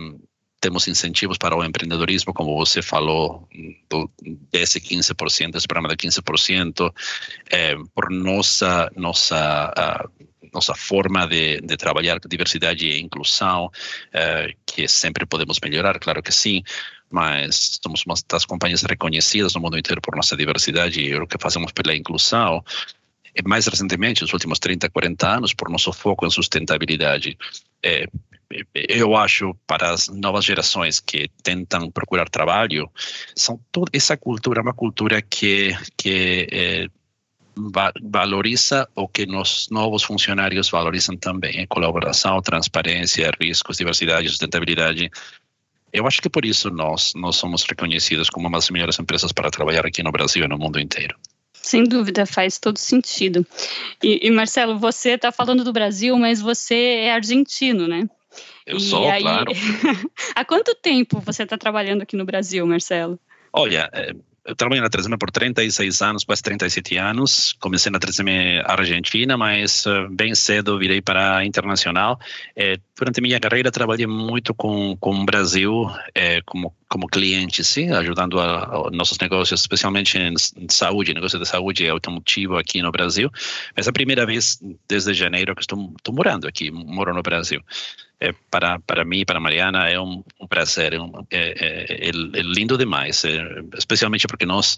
temos 0.60 0.88
incentivos 0.88 1.38
para 1.38 1.56
o 1.56 1.64
empreendedorismo, 1.64 2.34
como 2.34 2.58
você 2.58 2.82
falou, 2.82 3.48
do 3.90 4.10
10 4.52 4.76
e 4.76 4.82
15%, 4.82 5.56
esse 5.56 5.68
programa 5.68 5.96
de 5.96 6.08
15%, 6.08 6.94
é, 7.50 7.76
por 7.94 8.10
nossa, 8.10 8.92
nossa, 8.96 10.10
nossa 10.54 10.74
forma 10.74 11.28
de, 11.28 11.62
de 11.62 11.78
trabalhar 11.78 12.20
diversidade 12.28 12.88
e 12.88 13.00
inclusão, 13.00 13.72
é, 14.12 14.54
que 14.66 14.88
sempre 14.88 15.26
podemos 15.26 15.60
melhorar, 15.64 16.00
claro 16.00 16.24
que 16.24 16.32
sim, 16.32 16.64
mas 17.10 17.80
somos 17.82 18.04
uma 18.06 18.16
das 18.28 18.44
companhias 18.44 18.82
reconhecidas 18.82 19.54
no 19.54 19.62
mundo 19.62 19.78
inteiro 19.78 20.02
por 20.02 20.16
nossa 20.16 20.36
diversidade 20.36 21.00
e 21.00 21.16
o 21.16 21.28
que 21.28 21.38
fazemos 21.40 21.72
pela 21.72 21.96
inclusão 21.96 22.64
mais 23.46 23.68
recentemente, 23.68 24.22
nos 24.22 24.34
últimos 24.34 24.60
30, 24.60 24.90
40 24.90 25.28
anos, 25.28 25.54
por 25.54 25.70
nosso 25.70 25.92
foco 25.94 26.26
em 26.26 26.30
sustentabilidade. 26.30 27.38
É, 27.84 28.08
eu 28.74 29.16
acho 29.16 29.54
para 29.66 29.92
as 29.92 30.08
novas 30.08 30.46
gerações 30.46 31.00
que 31.00 31.30
tentam 31.44 31.92
procurar 31.92 32.30
trabalho, 32.30 32.90
são 33.36 33.60
toda 33.72 33.92
essa 33.94 34.16
cultura, 34.16 34.62
uma 34.62 34.74
cultura 34.74 35.22
que 35.22 35.76
que 35.98 36.48
é, 36.52 36.88
valoriza 38.02 38.88
o 38.96 39.08
que 39.08 39.24
os 39.24 39.68
novos 39.70 40.04
funcionários 40.04 40.70
valorizam 40.70 41.18
também, 41.18 41.60
é 41.60 41.68
colaboração, 41.68 42.42
transparência, 42.42 43.32
riscos, 43.42 43.78
diversidade, 43.78 44.30
sustentabilidade. 44.30 45.10
Eu 45.92 46.06
acho 46.06 46.22
que 46.22 46.30
por 46.30 46.46
isso 46.46 46.70
nós 46.70 47.14
nós 47.16 47.36
somos 47.36 47.64
reconhecidos 47.64 48.30
como 48.30 48.48
uma 48.48 48.58
das 48.58 48.70
melhores 48.70 49.00
empresas 49.00 49.32
para 49.32 49.52
trabalhar 49.52 49.86
aqui 49.86 50.02
no 50.04 50.12
Brasil 50.12 50.46
e 50.46 50.48
no 50.48 50.58
mundo 50.58 50.80
inteiro. 50.80 51.18
Sem 51.68 51.84
dúvida, 51.84 52.26
faz 52.26 52.58
todo 52.58 52.78
sentido. 52.78 53.46
E, 54.02 54.26
e 54.26 54.32
Marcelo, 54.32 54.80
você 54.80 55.12
está 55.12 55.34
falando 55.34 55.66
do 55.66 55.74
Brasil, 55.74 56.18
mas 56.18 56.40
você 56.40 56.76
é 56.76 57.12
argentino, 57.12 57.90
né? 57.90 58.10
Eu 58.66 58.78
e 58.78 58.80
sou, 58.80 59.10
aí, 59.10 59.22
claro. 59.22 59.52
há 60.34 60.46
quanto 60.46 60.74
tempo 60.76 61.20
você 61.20 61.44
está 61.44 61.58
trabalhando 61.58 62.04
aqui 62.04 62.16
no 62.16 62.24
Brasil, 62.24 62.66
Marcelo? 62.66 63.20
Olha, 63.52 63.90
eu 64.48 64.56
trabalho 64.56 64.82
na 64.82 64.90
3M 64.90 65.18
por 65.18 65.30
36 65.30 66.02
anos, 66.02 66.24
quase 66.24 66.42
37 66.42 66.98
anos. 66.98 67.54
Comecei 67.60 67.92
na 67.92 68.00
3M 68.00 68.64
Argentina, 68.66 69.38
mas 69.38 69.86
uh, 69.86 70.08
bem 70.10 70.34
cedo 70.34 70.80
virei 70.80 71.02
para 71.02 71.38
a 71.38 71.46
internacional. 71.46 72.18
É, 72.56 72.78
durante 72.98 73.20
minha 73.20 73.40
carreira 73.42 73.70
trabalhei 73.70 74.08
muito 74.08 74.54
com, 74.54 74.96
com 74.98 75.16
o 75.16 75.26
Brasil 75.26 75.92
é, 76.16 76.42
como, 76.44 76.74
como 76.88 77.08
cliente, 77.08 77.62
sim, 77.62 77.92
ajudando 77.92 78.40
a, 78.40 78.88
a 78.88 78.90
nossos 78.92 79.18
negócios, 79.20 79.60
especialmente 79.60 80.18
em, 80.18 80.34
em, 80.56 80.68
saúde, 80.70 81.14
negócio 81.14 81.38
de 81.38 81.46
saúde 81.46 81.88
automotivo 81.90 82.58
aqui 82.58 82.82
no 82.82 82.92
Brasil. 82.92 83.30
Mas 83.76 83.86
é 83.86 83.90
a 83.90 83.94
primeira 83.94 84.26
vez 84.26 84.60
desde 84.88 85.14
janeiro 85.14 85.54
que 85.56 85.62
estou, 85.62 85.94
estou 85.98 86.16
morando 86.16 86.48
aqui, 86.48 86.72
moro 86.72 87.14
no 87.14 87.22
Brasil 87.22 87.62
é, 88.20 88.34
para 88.50 88.80
para 88.80 89.06
mim 89.06 89.26
para 89.26 89.40
Mariana 89.40 89.90
é 89.90 90.00
um, 90.00 90.24
um 90.40 90.48
prazer 90.48 90.94
é, 90.94 91.00
um, 91.00 91.12
é, 91.30 92.08
é, 92.10 92.12
lindo 92.12 92.78
demais 92.78 93.24
é, 93.24 93.62
especialmente 93.78 94.28
porque 94.28 94.46
nós 94.46 94.78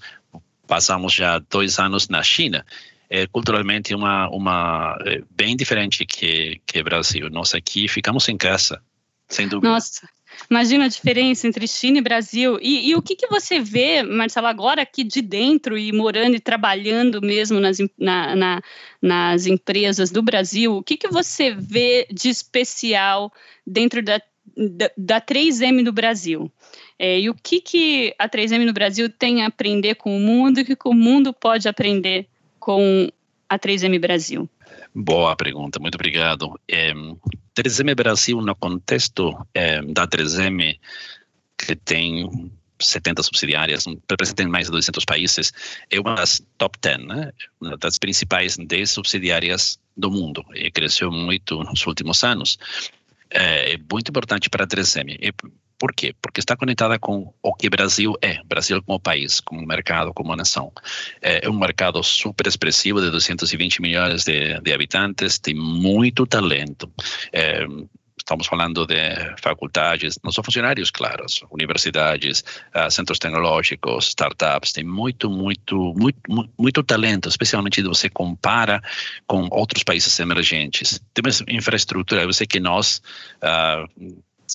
passamos 0.68 1.14
já 1.14 1.40
dois 1.40 1.80
anos 1.80 2.10
na 2.10 2.22
China. 2.22 2.66
É 3.10 3.26
culturalmente 3.26 3.96
uma 3.96 4.30
uma 4.30 4.96
bem 5.32 5.56
diferente 5.56 6.06
que 6.06 6.62
que 6.66 6.84
Brasil. 6.84 7.28
Nós 7.32 7.56
aqui 7.56 7.88
ficamos 7.88 8.30
em 8.30 8.38
casa 8.38 8.80
sem 9.28 9.48
dúvida 9.48 9.70
nossa 9.74 10.08
Imagina 10.50 10.86
a 10.86 10.90
diferença 10.90 11.48
entre 11.48 11.68
China 11.68 11.98
e 11.98 12.02
Brasil. 12.02 12.60
E, 12.62 12.90
e, 12.90 12.96
o 12.96 13.02
que, 13.02 13.16
que 13.16 13.28
você 13.28 13.60
vê, 13.60 14.04
Marcelo, 14.04 14.48
agora 14.48 14.82
aqui 14.82 15.04
de 15.04 15.22
dentro 15.22 15.78
e 15.78 15.92
morando 15.92 16.36
e 16.36 16.40
trabalhando 16.40 17.22
mesmo 17.22 17.60
nas, 17.60 17.78
na, 17.98 18.36
na, 18.36 18.62
nas 19.02 19.46
empresas 19.46 20.12
do 20.12 20.22
Brasil, 20.22 20.76
o 20.76 20.84
que, 20.84 20.98
que 20.98 21.08
você 21.08 21.54
vê 21.54 22.08
de 22.12 22.30
especial 22.30 23.32
dentro 23.66 24.02
da, 24.02 24.22
da, 24.56 24.92
da 24.98 25.22
3M 25.22 25.84
do 25.84 25.92
Brasil? 25.92 26.52
É, 26.98 27.20
e 27.20 27.30
o 27.30 27.34
que, 27.34 27.62
que 27.62 28.14
a 28.20 28.28
3M 28.28 28.66
no 28.66 28.74
Brasil 28.74 29.10
tem 29.10 29.44
a 29.44 29.48
aprender 29.48 29.96
com 29.96 30.16
o 30.16 30.20
mundo 30.20 30.60
e 30.60 30.64
o 30.64 30.66
que 30.66 30.78
o 30.84 30.94
mundo 30.94 31.34
pode 31.34 31.68
aprender 31.68 32.28
com 32.60 33.10
a 33.48 33.58
3M 33.58 34.00
Brasil? 34.00 34.50
Boa 34.94 35.36
pergunta, 35.36 35.80
muito 35.80 35.96
obrigado. 35.96 36.60
É, 36.68 36.94
3M 37.56 37.96
Brasil, 37.96 38.42
no 38.42 38.56
contexto 38.56 39.34
é, 39.54 39.82
da 39.82 40.08
3M, 40.08 40.80
que 41.58 41.76
tem 41.76 42.52
70 42.82 43.24
subsidiárias, 43.24 43.86
representa 44.10 44.48
mais 44.48 44.66
de 44.68 44.72
200 44.72 45.06
países, 45.06 45.52
é 45.90 46.00
uma 46.00 46.16
das 46.16 46.42
top 46.58 46.78
10, 46.82 47.06
né? 47.06 47.32
uma 47.60 47.78
das 47.78 48.00
principais 48.00 48.58
10 48.58 48.90
subsidiárias 48.90 49.80
do 49.96 50.10
mundo, 50.10 50.44
e 50.56 50.72
cresceu 50.72 51.12
muito 51.12 51.62
nos 51.64 51.86
últimos 51.86 52.24
anos. 52.24 52.58
É, 53.30 53.74
é 53.74 53.78
muito 53.78 54.10
importante 54.10 54.50
para 54.50 54.64
a 54.64 54.68
3M. 54.68 55.18
E 55.22 55.34
por 55.80 55.94
quê? 55.94 56.14
Porque 56.22 56.42
está 56.42 56.58
conectada 56.58 57.00
com 57.00 57.34
o 57.42 57.54
que 57.54 57.70
Brasil 57.70 58.14
é, 58.22 58.44
Brasil 58.44 58.84
como 58.84 59.00
país, 59.00 59.40
como 59.40 59.66
mercado, 59.66 60.14
como 60.14 60.36
nação. 60.36 60.72
É, 61.22 61.46
é 61.46 61.50
um 61.50 61.58
mercado 61.58 62.04
super 62.04 62.46
expressivo 62.46 63.02
de 63.02 63.10
220 63.10 63.82
milhões 63.82 64.26
de, 64.26 64.60
de 64.60 64.74
habitantes, 64.74 65.40
tem 65.40 65.56
muito 65.56 66.28
talento. 66.28 66.92
É, 67.32 67.66
estamos 68.18 68.46
falando 68.46 68.86
de 68.86 68.96
faculdades, 69.42 70.20
não 70.24 70.32
são 70.32 70.44
funcionários, 70.44 70.92
claro, 70.92 71.26
universidades, 71.50 72.44
uh, 72.76 72.92
centros 72.92 73.18
tecnológicos, 73.18 74.10
startups, 74.10 74.72
tem 74.72 74.84
muito, 74.84 75.30
muito, 75.32 75.96
muito, 75.98 76.20
muito 76.58 76.84
talento, 76.84 77.28
especialmente 77.28 77.82
se 77.82 77.88
você 77.88 78.08
compara 78.10 78.82
com 79.26 79.48
outros 79.50 79.84
países 79.84 80.20
emergentes. 80.20 81.02
Temos 81.14 81.42
infraestrutura, 81.48 82.22
eu 82.22 82.34
sei 82.34 82.46
que 82.46 82.60
nós 82.60 83.02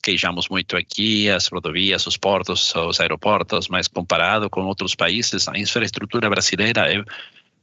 queixamos 0.05 0.49
muito 0.51 0.77
aqui, 0.77 1.31
as 1.31 1.47
rodovias, 1.47 2.07
os 2.07 2.19
portos, 2.19 2.75
os 2.75 3.01
aeroportos, 3.01 3.69
mas 3.69 3.89
comparado 3.89 4.51
com 4.51 4.61
outros 4.67 4.95
países, 4.95 5.49
a 5.49 5.59
infraestrutura 5.59 6.29
brasileira 6.29 6.93
é 6.93 7.03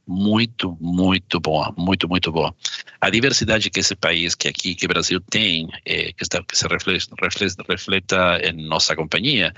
muito, 0.04 0.76
muito 0.80 1.38
boa, 1.38 1.72
muito, 1.78 2.08
muito 2.08 2.32
boa. 2.32 2.52
A 3.00 3.08
diversidade 3.08 3.70
que 3.70 3.78
esse 3.78 3.94
país, 3.94 4.34
que 4.34 4.48
aqui, 4.48 4.74
que 4.74 4.86
o 4.86 4.88
Brasil 4.88 5.20
tem, 5.30 5.68
é, 5.86 6.12
que, 6.12 6.24
está, 6.24 6.42
que 6.42 6.58
se 6.58 6.66
reflete, 6.66 7.08
reflete, 7.20 7.56
refleta 7.68 8.40
em 8.42 8.66
nossa 8.66 8.96
companhia, 8.96 9.54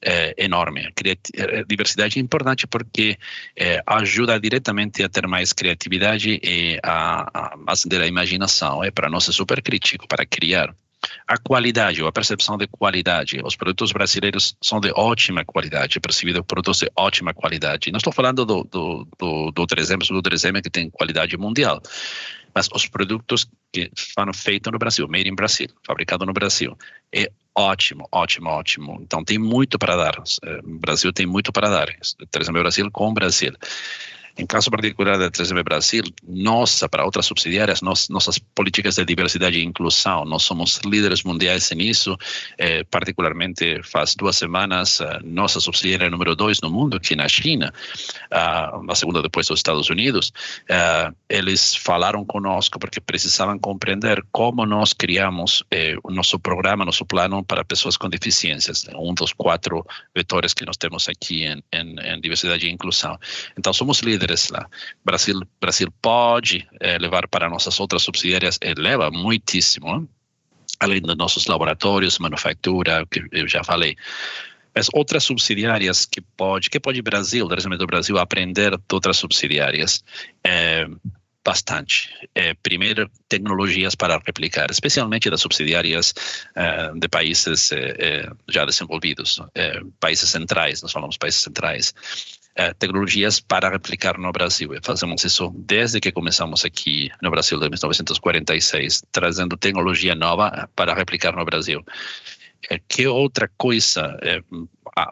é 0.00 0.32
enorme. 0.38 0.86
A 0.86 1.62
diversidade 1.68 2.20
é 2.20 2.22
importante 2.22 2.68
porque 2.68 3.18
é, 3.56 3.82
ajuda 3.84 4.38
diretamente 4.38 5.02
a 5.02 5.08
ter 5.08 5.26
mais 5.26 5.52
criatividade 5.52 6.38
e 6.40 6.78
a, 6.84 7.28
a 7.34 7.58
acender 7.66 8.00
a 8.00 8.06
imaginação. 8.06 8.84
É 8.84 8.92
para 8.92 9.10
nós 9.10 9.28
é 9.28 9.32
super 9.32 9.60
crítico 9.60 10.06
para 10.06 10.24
criar 10.24 10.72
a 11.26 11.36
qualidade, 11.38 12.04
a 12.04 12.12
percepção 12.12 12.56
de 12.56 12.66
qualidade. 12.66 13.40
Os 13.44 13.56
produtos 13.56 13.92
brasileiros 13.92 14.56
são 14.62 14.80
de 14.80 14.92
ótima 14.94 15.44
qualidade, 15.44 16.00
percebido 16.00 16.44
produtos 16.44 16.78
de 16.78 16.90
ótima 16.96 17.34
qualidade. 17.34 17.90
Não 17.90 17.98
estou 17.98 18.12
falando 18.12 18.44
do, 18.44 18.64
do, 18.64 19.08
do, 19.18 19.50
do 19.50 19.66
3M, 19.66 20.06
do 20.08 20.22
3M 20.22 20.62
que 20.62 20.70
tem 20.70 20.90
qualidade 20.90 21.36
mundial, 21.36 21.80
mas 22.54 22.68
os 22.72 22.86
produtos 22.86 23.46
que 23.72 23.90
foram 24.14 24.32
feitos 24.32 24.72
no 24.72 24.78
Brasil, 24.78 25.06
made 25.08 25.28
in 25.28 25.34
Brasil, 25.34 25.68
fabricado 25.86 26.24
no 26.24 26.32
Brasil, 26.32 26.76
é 27.14 27.30
ótimo, 27.54 28.08
ótimo, 28.12 28.48
ótimo. 28.48 28.98
Então 29.02 29.24
tem 29.24 29.38
muito 29.38 29.78
para 29.78 29.96
dar. 29.96 30.22
O 30.64 30.78
Brasil 30.78 31.12
tem 31.12 31.26
muito 31.26 31.52
para 31.52 31.68
dar. 31.68 31.88
3M 32.32 32.52
Brasil 32.52 32.90
com 32.90 33.12
Brasil. 33.12 33.52
Em 34.38 34.46
caso 34.46 34.70
particular 34.70 35.18
da 35.18 35.30
3M 35.30 35.64
Brasil, 35.64 36.04
nossa, 36.26 36.88
para 36.88 37.04
outras 37.04 37.26
subsidiárias, 37.26 37.82
nós, 37.82 38.08
nossas 38.08 38.38
políticas 38.38 38.94
de 38.94 39.04
diversidade 39.04 39.58
e 39.58 39.64
inclusão, 39.64 40.24
nós 40.24 40.44
somos 40.44 40.80
líderes 40.84 41.24
mundiais 41.24 41.68
nisso, 41.72 42.16
eh, 42.56 42.84
particularmente 42.84 43.82
faz 43.82 44.14
duas 44.14 44.36
semanas, 44.36 45.00
eh, 45.00 45.18
nossa 45.24 45.58
subsidiária 45.58 46.08
número 46.08 46.36
dois 46.36 46.60
no 46.60 46.70
mundo, 46.70 46.98
aqui 46.98 47.16
na 47.16 47.28
China, 47.28 47.72
uh, 48.32 48.90
a 48.90 48.94
segunda 48.94 49.20
depois 49.20 49.48
dos 49.48 49.58
Estados 49.58 49.90
Unidos, 49.90 50.32
uh, 50.70 51.12
eles 51.28 51.74
falaram 51.74 52.24
conosco 52.24 52.78
porque 52.78 53.00
precisavam 53.00 53.58
compreender 53.58 54.24
como 54.30 54.64
nós 54.64 54.92
criamos 54.92 55.64
eh, 55.70 55.96
o 56.04 56.12
nosso 56.12 56.38
programa, 56.38 56.84
nosso 56.84 57.04
plano 57.04 57.44
para 57.44 57.64
pessoas 57.64 57.96
com 57.96 58.08
deficiências, 58.08 58.86
um 58.94 59.12
dos 59.14 59.32
quatro 59.32 59.84
vetores 60.14 60.54
que 60.54 60.64
nós 60.64 60.76
temos 60.76 61.08
aqui 61.08 61.44
em, 61.44 61.62
em, 61.72 61.98
em 61.98 62.20
diversidade 62.20 62.66
e 62.66 62.70
inclusão. 62.70 63.18
Então, 63.58 63.72
somos 63.72 64.00
líderes 64.00 64.27
líderes 64.28 64.48
lá. 64.50 64.68
Brasil, 65.04 65.40
Brasil 65.60 65.92
pode 66.02 66.68
é, 66.80 66.98
levar 66.98 67.26
para 67.28 67.48
nossas 67.48 67.80
outras 67.80 68.02
subsidiárias, 68.02 68.58
e 68.62 68.74
leva 68.74 69.10
muitíssimo, 69.10 70.08
além 70.78 71.00
dos 71.00 71.16
nossos 71.16 71.46
laboratórios, 71.46 72.18
manufatura, 72.18 73.06
que 73.10 73.24
eu 73.32 73.48
já 73.48 73.64
falei. 73.64 73.96
Mas 74.74 74.88
outras 74.92 75.24
subsidiárias 75.24 76.04
que 76.04 76.20
pode, 76.20 76.70
que 76.70 76.78
pode 76.78 77.02
Brasil, 77.02 77.48
do 77.48 77.86
Brasil, 77.86 78.18
aprender 78.18 78.76
de 78.76 78.82
outras 78.92 79.16
subsidiárias, 79.16 80.04
é, 80.44 80.86
bastante. 81.44 82.10
É, 82.34 82.52
primeiro, 82.54 83.10
tecnologias 83.28 83.94
para 83.94 84.20
replicar, 84.24 84.70
especialmente 84.70 85.30
das 85.30 85.40
subsidiárias 85.40 86.14
é, 86.54 86.92
de 86.94 87.08
países 87.08 87.72
é, 87.72 88.30
já 88.46 88.64
desenvolvidos, 88.66 89.40
países 89.98 90.28
centrais, 90.30 90.82
nós 90.82 90.92
falamos 90.92 91.16
países 91.16 91.40
centrais 91.40 91.94
eh, 91.94 92.37
tecnologias 92.78 93.38
para 93.40 93.70
replicar 93.70 94.18
no 94.18 94.32
Brasil. 94.32 94.74
E 94.74 94.80
fazemos 94.82 95.24
isso 95.24 95.52
desde 95.56 96.00
que 96.00 96.10
começamos 96.10 96.64
aqui 96.64 97.10
no 97.22 97.30
Brasil, 97.30 97.56
em 97.58 97.68
1946, 97.70 99.04
trazendo 99.12 99.56
tecnologia 99.56 100.14
nova 100.14 100.68
para 100.74 100.94
replicar 100.94 101.36
no 101.36 101.44
Brasil. 101.44 101.84
Eh, 102.68 102.80
que 102.88 103.06
outra 103.06 103.48
coisa 103.56 104.18
eh, 104.22 104.42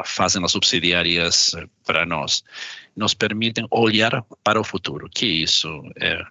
fazem 0.05 0.45
as 0.45 0.51
subsidiárias 0.51 1.55
para 1.85 2.05
nós? 2.05 2.43
Nos 2.97 3.15
permitem 3.15 3.67
olhar 3.71 4.25
para 4.43 4.61
o 4.61 4.65
futuro. 4.65 5.09
que 5.09 5.27
isso, 5.27 5.69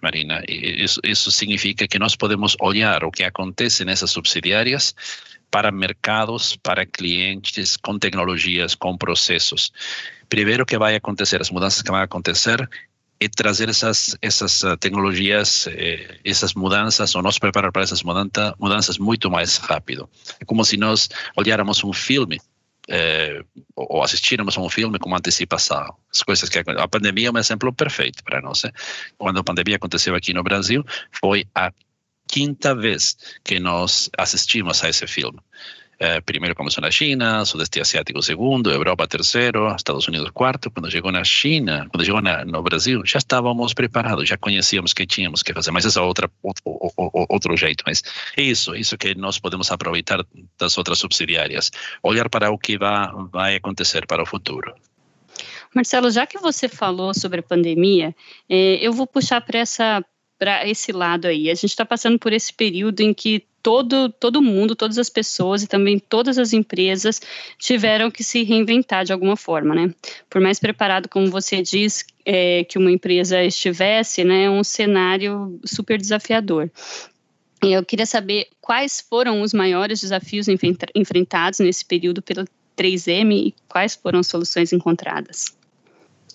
Marina? 0.02 0.42
Isso, 0.48 1.00
isso 1.04 1.30
significa 1.30 1.86
que 1.86 1.98
nós 1.98 2.16
podemos 2.16 2.56
olhar 2.60 3.04
o 3.04 3.10
que 3.10 3.22
acontece 3.22 3.84
nessas 3.84 4.10
subsidiárias 4.10 4.94
para 5.50 5.70
mercados, 5.70 6.56
para 6.56 6.84
clientes, 6.84 7.76
com 7.76 7.98
tecnologias, 7.98 8.74
com 8.74 8.98
processos 8.98 9.72
primeiro 10.28 10.66
que 10.66 10.78
vai 10.78 10.96
acontecer, 10.96 11.40
as 11.40 11.50
mudanças 11.50 11.82
que 11.82 11.90
vão 11.90 12.00
acontecer, 12.00 12.68
é 13.18 13.28
trazer 13.28 13.68
essas 13.68 14.16
essas 14.20 14.62
tecnologias, 14.78 15.66
eh, 15.68 16.18
essas 16.24 16.54
mudanças, 16.54 17.14
ou 17.14 17.22
nos 17.22 17.38
preparar 17.38 17.72
para 17.72 17.82
essas 17.82 18.02
mudança, 18.02 18.54
mudanças 18.58 18.98
muito 18.98 19.30
mais 19.30 19.56
rápido. 19.56 20.08
É 20.38 20.44
como 20.44 20.64
se 20.64 20.76
nós 20.76 21.08
olháramos 21.36 21.82
um 21.82 21.92
filme 21.92 22.38
eh, 22.88 23.42
ou 23.74 24.02
assistirmos 24.02 24.56
a 24.56 24.60
um 24.60 24.68
filme 24.68 24.98
com 24.98 25.14
antecipação. 25.14 25.96
As 26.12 26.22
coisas 26.22 26.48
que 26.48 26.58
a 26.58 26.88
pandemia 26.88 27.28
é 27.28 27.32
um 27.32 27.38
exemplo 27.38 27.72
perfeito 27.72 28.22
para 28.22 28.40
nós. 28.40 28.64
Eh? 28.64 28.72
Quando 29.18 29.40
a 29.40 29.44
pandemia 29.44 29.76
aconteceu 29.76 30.14
aqui 30.14 30.32
no 30.32 30.42
Brasil, 30.42 30.84
foi 31.10 31.46
a 31.54 31.72
quinta 32.28 32.74
vez 32.74 33.16
que 33.44 33.58
nós 33.58 34.10
assistimos 34.16 34.82
a 34.84 34.88
esse 34.88 35.06
filme. 35.06 35.38
Eh, 35.98 36.20
primeiro 36.20 36.54
começou 36.54 36.82
na 36.82 36.90
China, 36.90 37.42
Sudeste 37.46 37.80
Asiático 37.80 38.20
segundo, 38.20 38.70
Europa 38.70 39.06
terceiro, 39.08 39.74
Estados 39.74 40.06
Unidos 40.06 40.30
quarto. 40.30 40.70
Quando 40.70 40.90
chegou 40.90 41.10
na 41.10 41.24
China, 41.24 41.88
quando 41.90 42.04
chegou 42.04 42.20
no 42.20 42.62
Brasil, 42.62 43.02
já 43.06 43.16
estávamos 43.16 43.72
preparados, 43.72 44.28
já 44.28 44.36
conhecíamos 44.36 44.92
que 44.92 45.06
tínhamos 45.06 45.42
que 45.42 45.54
fazer. 45.54 45.70
Mas 45.70 45.86
esse 45.86 45.98
é 45.98 46.02
outra, 46.02 46.30
outro, 46.42 46.62
outro 47.30 47.56
jeito. 47.56 47.82
Mas 47.86 48.02
isso, 48.36 48.74
isso 48.74 48.98
que 48.98 49.14
nós 49.14 49.38
podemos 49.38 49.70
aproveitar 49.70 50.22
das 50.58 50.76
outras 50.76 50.98
subsidiárias. 50.98 51.70
Olhar 52.02 52.28
para 52.28 52.50
o 52.50 52.58
que 52.58 52.76
vai, 52.76 53.08
vai 53.32 53.56
acontecer 53.56 54.06
para 54.06 54.22
o 54.22 54.26
futuro. 54.26 54.74
Marcelo, 55.74 56.10
já 56.10 56.26
que 56.26 56.38
você 56.38 56.68
falou 56.68 57.14
sobre 57.14 57.40
a 57.40 57.42
pandemia, 57.42 58.14
eh, 58.50 58.78
eu 58.82 58.92
vou 58.92 59.06
puxar 59.06 59.40
para 59.40 59.60
essa 59.60 60.04
para 60.38 60.68
esse 60.68 60.92
lado 60.92 61.26
aí. 61.26 61.50
A 61.50 61.54
gente 61.54 61.70
está 61.70 61.86
passando 61.86 62.18
por 62.18 62.30
esse 62.30 62.52
período 62.52 63.00
em 63.00 63.14
que 63.14 63.46
todo, 63.66 64.10
todo 64.10 64.40
mundo, 64.40 64.76
todas 64.76 64.96
as 64.96 65.10
pessoas 65.10 65.64
e 65.64 65.66
também 65.66 65.98
todas 65.98 66.38
as 66.38 66.52
empresas 66.52 67.20
tiveram 67.58 68.12
que 68.12 68.22
se 68.22 68.44
reinventar 68.44 69.04
de 69.04 69.12
alguma 69.12 69.36
forma, 69.36 69.74
né? 69.74 69.92
Por 70.30 70.40
mais 70.40 70.60
preparado, 70.60 71.08
como 71.08 71.28
você 71.28 71.60
diz, 71.62 72.04
é, 72.24 72.62
que 72.62 72.78
uma 72.78 72.92
empresa 72.92 73.42
estivesse, 73.42 74.22
né, 74.22 74.44
é 74.44 74.50
um 74.50 74.62
cenário 74.62 75.58
super 75.64 75.98
desafiador. 75.98 76.70
E 77.60 77.72
eu 77.72 77.84
queria 77.84 78.06
saber 78.06 78.46
quais 78.60 79.00
foram 79.00 79.40
os 79.40 79.52
maiores 79.52 80.00
desafios 80.00 80.46
enfrentados 80.94 81.58
nesse 81.58 81.84
período 81.84 82.22
pela 82.22 82.44
3M 82.78 83.48
e 83.48 83.54
quais 83.66 83.96
foram 83.96 84.20
as 84.20 84.28
soluções 84.28 84.72
encontradas. 84.72 85.56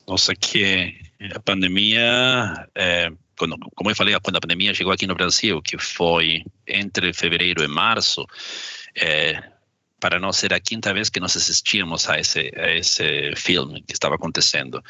Nossa, 0.06 0.36
que 0.36 0.98
a 1.34 1.40
pandemia 1.40 2.68
é, 2.76 3.10
quando, 3.42 3.58
como 3.76 3.90
eu 3.90 3.96
falei, 3.96 4.20
quando 4.20 4.36
a 4.36 4.42
pandemia 4.42 4.72
chegou 4.72 4.94
aqui 4.94 5.08
no 5.08 5.16
Brasil, 5.16 5.60
que 5.64 5.76
foi 5.76 6.44
entre 6.68 7.12
fevereiro 7.12 7.64
e 7.64 7.68
março, 7.68 8.24
é, 8.96 9.42
para 10.00 10.20
nós 10.20 10.44
era 10.44 10.58
a 10.58 10.60
quinta 10.60 10.94
vez 10.94 11.10
que 11.10 11.20
nós 11.20 11.36
assistíamos 11.36 12.08
a 12.08 12.20
esse, 12.20 12.52
a 12.56 12.76
esse 12.76 13.36
filme 13.36 13.82
que 13.82 13.94
estava 13.94 14.14
acontecendo. 14.14 14.84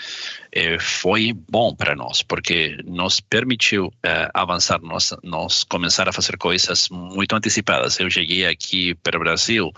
É, 0.51 0.77
foi 0.79 1.31
bom 1.31 1.73
para 1.73 1.95
nós, 1.95 2.21
porque 2.21 2.77
nos 2.83 3.21
permitiu 3.21 3.89
é, 4.03 4.29
avançar, 4.33 4.81
nós, 4.81 5.15
nós 5.23 5.63
começar 5.63 6.09
a 6.09 6.13
fazer 6.13 6.37
coisas 6.37 6.89
muito 6.89 7.33
antecipadas. 7.33 8.01
Eu 8.01 8.09
cheguei 8.09 8.45
aqui 8.45 8.95
para 8.95 9.15
o 9.15 9.21
Brasil 9.21 9.71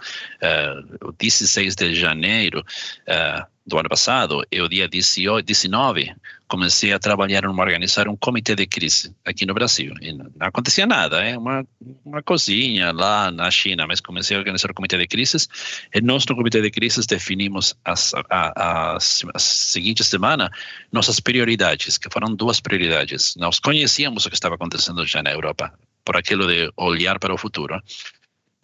o 1.03 1.11
16 1.11 1.75
de 1.75 1.93
janeiro, 1.93 2.65
do 3.65 3.77
ano 3.77 3.87
passado, 3.87 4.45
e 4.51 4.59
o 4.59 4.67
dia 4.67 4.89
18, 4.89 5.45
19 5.45 6.13
comecei 6.53 6.93
a 6.93 6.99
trabalhar 6.99 7.43
em 7.45 7.47
organizar 7.47 8.07
um 8.07 8.15
comitê 8.15 8.53
de 8.53 8.67
crise 8.67 9.11
aqui 9.25 9.43
no 9.43 9.55
Brasil. 9.55 9.91
E 9.99 10.13
não 10.13 10.29
acontecia 10.39 10.85
nada, 10.85 11.19
é 11.19 11.35
uma, 11.35 11.65
uma 12.05 12.21
cozinha 12.21 12.91
lá 12.91 13.31
na 13.31 13.49
China, 13.49 13.87
mas 13.87 13.99
comecei 13.99 14.37
a 14.37 14.39
organizar 14.39 14.69
o 14.69 14.73
comitê 14.75 14.95
de 14.95 15.07
crises. 15.07 15.49
E 15.91 15.99
nós, 15.99 16.27
no 16.27 16.35
comitê 16.35 16.61
de 16.61 16.69
crises, 16.69 17.07
definimos 17.07 17.75
as, 17.83 18.13
a, 18.29 18.93
as, 18.93 19.25
as 19.33 19.41
seguintes 19.41 20.05
semanas 20.05 20.51
nossas 20.91 21.19
prioridades, 21.19 21.97
que 21.97 22.07
foram 22.11 22.35
duas 22.35 22.59
prioridades. 22.59 23.35
Nós 23.35 23.57
conhecíamos 23.57 24.27
o 24.27 24.29
que 24.29 24.35
estava 24.35 24.53
acontecendo 24.53 25.03
já 25.07 25.23
na 25.23 25.31
Europa, 25.31 25.73
por 26.05 26.15
aquilo 26.15 26.45
de 26.45 26.71
olhar 26.77 27.17
para 27.17 27.33
o 27.33 27.37
futuro. 27.37 27.81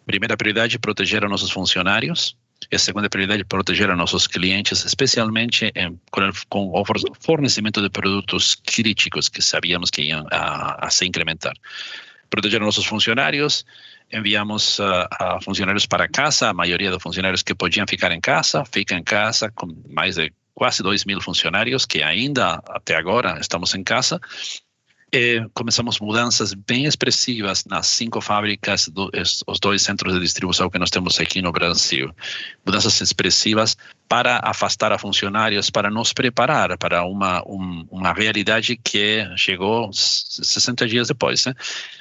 Primeira 0.06 0.38
prioridade, 0.38 0.78
proteger 0.78 1.24
os 1.24 1.32
nossos 1.32 1.50
funcionários 1.50 2.38
e 2.72 2.76
a 2.76 2.80
segunda 2.80 3.10
prioridade 3.10 3.42
é 3.42 3.46
proteger 3.46 3.90
a 3.90 3.96
nossos 3.96 4.28
clientes, 4.28 4.86
especialmente 4.86 5.72
com, 6.12 6.30
com, 6.50 6.72
o 6.72 6.84
fornecimento 7.20 7.82
de 7.82 7.90
produtos 7.90 8.56
críticos 8.56 9.28
que 9.28 9.42
sabíamos 9.42 9.90
que 9.90 10.04
iam 10.04 10.26
a, 10.32 10.86
a 10.86 10.90
se 10.90 11.06
incrementar. 11.06 11.54
Proteger 12.30 12.62
nossos 12.62 12.86
funcionários, 12.86 13.66
enviamos 14.14 14.78
uh, 14.78 15.08
a 15.12 15.40
funcionários 15.42 15.88
para 15.88 16.08
casa, 16.08 16.50
a 16.50 16.54
maioria 16.54 16.92
dos 16.92 17.02
funcionários 17.02 17.42
que 17.42 17.56
podiam 17.56 17.88
ficar 17.88 18.12
em 18.12 18.22
casa, 18.22 18.64
fica 18.66 18.96
em 18.96 19.04
casa 19.04 19.52
com 19.52 19.68
mais 19.90 20.16
de 20.16 20.32
quase 20.54 20.84
2 20.84 21.06
mil 21.06 21.22
funcionários 21.22 21.86
que 21.86 22.04
ainda 22.04 22.62
até 22.68 22.96
agora 22.96 23.40
estamos 23.40 23.74
em 23.74 23.84
casa 23.84 24.20
eh, 25.12 25.46
começamos 25.54 26.00
mudanças 26.00 26.54
bem 26.54 26.86
expressivas 26.86 27.66
nas 27.66 27.88
cinco 27.88 28.22
fábricas, 28.22 28.88
do, 28.88 29.10
os 29.48 29.60
dois 29.60 29.82
centros 29.82 30.14
de 30.14 30.20
distribuição 30.20 30.70
que 30.70 30.80
nós 30.80 30.90
temos 30.90 31.20
aqui 31.20 31.42
no 31.42 31.52
Brasil. 31.52 32.14
Mudanças 32.66 33.02
expressivas 33.02 33.76
para 34.08 34.40
afastar 34.44 34.92
a 34.92 34.98
funcionários, 34.98 35.70
para 35.70 35.90
nos 35.90 36.14
preparar 36.14 36.78
para 36.78 37.04
uma, 37.06 37.44
um, 37.48 37.86
uma 37.90 38.14
realidade 38.14 38.78
que 38.78 39.28
chegou 39.36 39.92
60 39.92 40.88
dias 40.88 41.08
depois. 41.08 41.46
Né? 41.46 41.54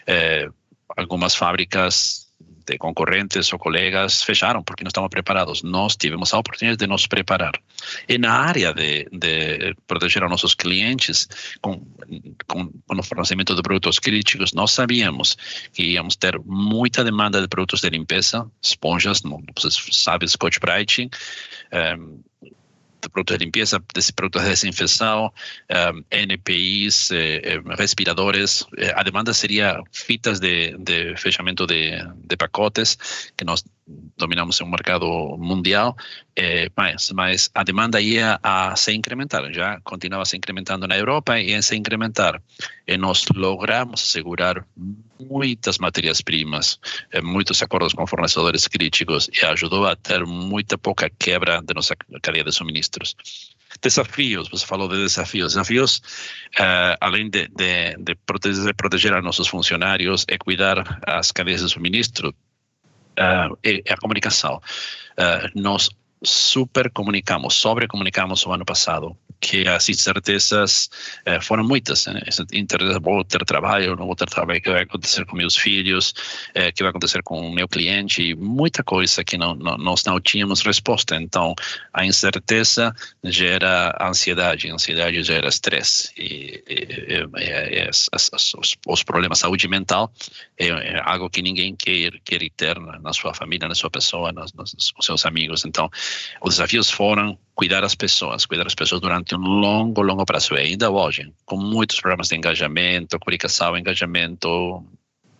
Eh, 0.06 0.48
algumas 0.96 1.34
fábricas 1.34 2.27
de 2.68 2.78
concorrentes 2.78 3.52
ou 3.52 3.58
colegas 3.58 4.22
fecharam 4.22 4.62
porque 4.62 4.84
não 4.84 4.88
estavam 4.88 5.08
preparados. 5.08 5.62
Nós 5.62 5.96
tivemos 5.96 6.32
a 6.34 6.38
oportunidade 6.38 6.78
de 6.78 6.86
nos 6.86 7.06
preparar. 7.06 7.52
E 8.08 8.18
na 8.18 8.32
área 8.32 8.72
de, 8.74 9.08
de 9.10 9.74
proteger 9.86 10.22
a 10.22 10.28
nossos 10.28 10.54
clientes 10.54 11.28
com, 11.60 11.80
com, 12.46 12.70
com 12.86 12.98
o 12.98 13.02
fornecimento 13.02 13.54
de 13.54 13.62
produtos 13.62 13.98
críticos, 13.98 14.52
nós 14.52 14.72
sabíamos 14.72 15.36
que 15.72 15.82
íamos 15.82 16.16
ter 16.16 16.38
muita 16.44 17.02
demanda 17.02 17.40
de 17.40 17.48
produtos 17.48 17.80
de 17.80 17.90
limpeza, 17.90 18.46
esponjas, 18.62 19.22
você 19.56 19.68
sabe, 19.90 20.28
Scotch 20.28 20.58
Brite, 20.58 21.10
um, 21.98 22.20
de 23.00 23.08
produtos 23.08 23.38
de 23.38 23.44
limpeza, 23.44 23.78
de 23.78 24.12
produtos 24.12 24.42
de 24.42 24.50
desinfecção, 24.50 25.32
um, 25.70 26.04
NPIs, 26.10 27.10
eh, 27.10 27.40
eh, 27.44 27.62
respiradores. 27.76 28.66
Eh, 28.76 28.92
a 28.94 29.02
demanda 29.02 29.32
seria 29.32 29.80
fitas 29.92 30.40
de, 30.40 30.76
de 30.78 31.16
fechamento 31.16 31.66
de, 31.66 31.92
de 32.16 32.36
pacotes, 32.36 32.98
que 33.36 33.44
nós 33.44 33.64
dominamos 34.16 34.60
um 34.60 34.66
mercado 34.66 35.06
mundial, 35.38 35.96
eh, 36.40 36.70
mas, 36.76 37.50
a 37.52 37.64
demanda 37.64 38.00
ia 38.00 38.38
a 38.44 38.76
se 38.76 38.92
incrementar, 38.92 39.52
já 39.52 39.80
continuava 39.82 40.24
se 40.24 40.36
incrementando 40.36 40.86
na 40.86 40.96
Europa 40.96 41.36
e 41.40 41.50
ia 41.50 41.60
se 41.60 41.74
incrementar. 41.74 42.40
E 42.86 42.96
nós 42.96 43.24
logramos 43.34 44.04
assegurar 44.04 44.64
muitas 45.18 45.78
matérias-primas, 45.78 46.78
eh, 47.10 47.20
muitos 47.20 47.60
acordos 47.60 47.92
com 47.92 48.06
fornecedores 48.06 48.68
críticos 48.68 49.28
e 49.32 49.44
ajudou 49.46 49.84
a 49.84 49.96
ter 49.96 50.24
muita 50.24 50.78
pouca 50.78 51.10
quebra 51.10 51.60
da 51.60 51.74
nossa 51.74 51.96
cadeia 52.22 52.44
de 52.44 52.52
suministros. 52.52 53.16
Desafios, 53.82 54.48
você 54.48 54.64
falou 54.64 54.88
de 54.88 54.96
desafios. 54.96 55.54
Desafios, 55.54 55.98
uh, 56.58 56.96
além 57.00 57.28
de, 57.28 57.48
de, 57.48 57.96
de 57.98 58.14
proteger, 58.14 58.74
proteger 58.74 59.12
a 59.12 59.20
nossos 59.20 59.48
funcionários 59.48 60.24
e 60.28 60.38
cuidar 60.38 61.00
as 61.04 61.32
cadeias 61.32 61.62
de 61.62 61.68
suministro, 61.68 62.30
uh, 62.30 63.58
é, 63.64 63.92
a 63.92 63.96
comunicação. 63.96 64.60
Uh, 65.18 65.60
nós 65.60 65.90
super 66.22 66.92
comunicamos, 66.92 67.54
sobre 67.54 67.88
comunicamos 67.88 68.46
o 68.46 68.52
ano 68.52 68.64
passado 68.64 69.16
que 69.40 69.68
as 69.68 69.88
incertezas 69.88 70.90
eh, 71.24 71.40
foram 71.40 71.64
muitas. 71.64 72.06
Né? 72.06 72.20
Incerteza, 72.52 72.98
vou 73.00 73.24
ter 73.24 73.44
trabalho, 73.44 73.96
não 73.96 74.06
vou 74.06 74.16
ter 74.16 74.28
trabalho, 74.28 74.58
o 74.58 74.62
que 74.62 74.70
vai 74.70 74.82
acontecer 74.82 75.24
com 75.26 75.36
meus 75.36 75.56
filhos, 75.56 76.14
eh, 76.54 76.68
o 76.68 76.72
que 76.72 76.82
vai 76.82 76.90
acontecer 76.90 77.22
com 77.22 77.40
o 77.40 77.52
meu 77.52 77.68
cliente, 77.68 78.34
muita 78.34 78.82
coisa 78.82 79.24
que 79.24 79.36
não, 79.36 79.54
não, 79.54 79.76
nós 79.78 80.04
não 80.04 80.20
tínhamos 80.20 80.62
resposta. 80.62 81.16
Então, 81.16 81.54
a 81.92 82.04
incerteza 82.04 82.94
gera 83.24 83.96
ansiedade, 84.00 84.70
ansiedade 84.70 85.22
gera 85.22 85.48
estresse. 85.48 86.10
E, 86.16 86.62
e, 86.66 86.74
e, 87.14 87.78
e 87.78 87.88
as, 87.88 88.08
as, 88.12 88.30
os, 88.54 88.76
os, 88.86 89.02
problemas 89.02 89.38
de 89.38 89.42
saúde 89.42 89.68
mental 89.68 90.12
é, 90.58 90.68
é, 90.68 91.02
algo 91.04 91.30
que 91.30 91.42
ninguém 91.42 91.74
quer, 91.76 92.18
quer 92.24 92.40
ter 92.56 92.78
na, 92.78 92.98
na 92.98 93.12
sua 93.12 93.32
família, 93.34 93.68
na 93.68 93.74
sua 93.74 93.90
pessoa, 93.90 94.32
nos, 94.32 94.52
nos, 94.52 94.90
com 94.90 95.02
seus 95.02 95.24
amigos. 95.24 95.64
Então, 95.64 95.88
os 96.42 96.54
desafios 96.54 96.90
foram 96.90 97.38
cuidar 97.58 97.82
as 97.82 97.96
pessoas, 97.96 98.46
cuidar 98.46 98.68
as 98.68 98.74
pessoas 98.76 99.00
durante 99.00 99.34
um 99.34 99.40
longo, 99.40 100.00
longo 100.00 100.24
prazo. 100.24 100.54
E 100.54 100.60
ainda 100.60 100.88
hoje, 100.92 101.32
com 101.44 101.56
muitos 101.56 102.00
programas 102.00 102.28
de 102.28 102.36
engajamento, 102.36 103.18
comunicação, 103.18 103.76
engajamento, 103.76 104.86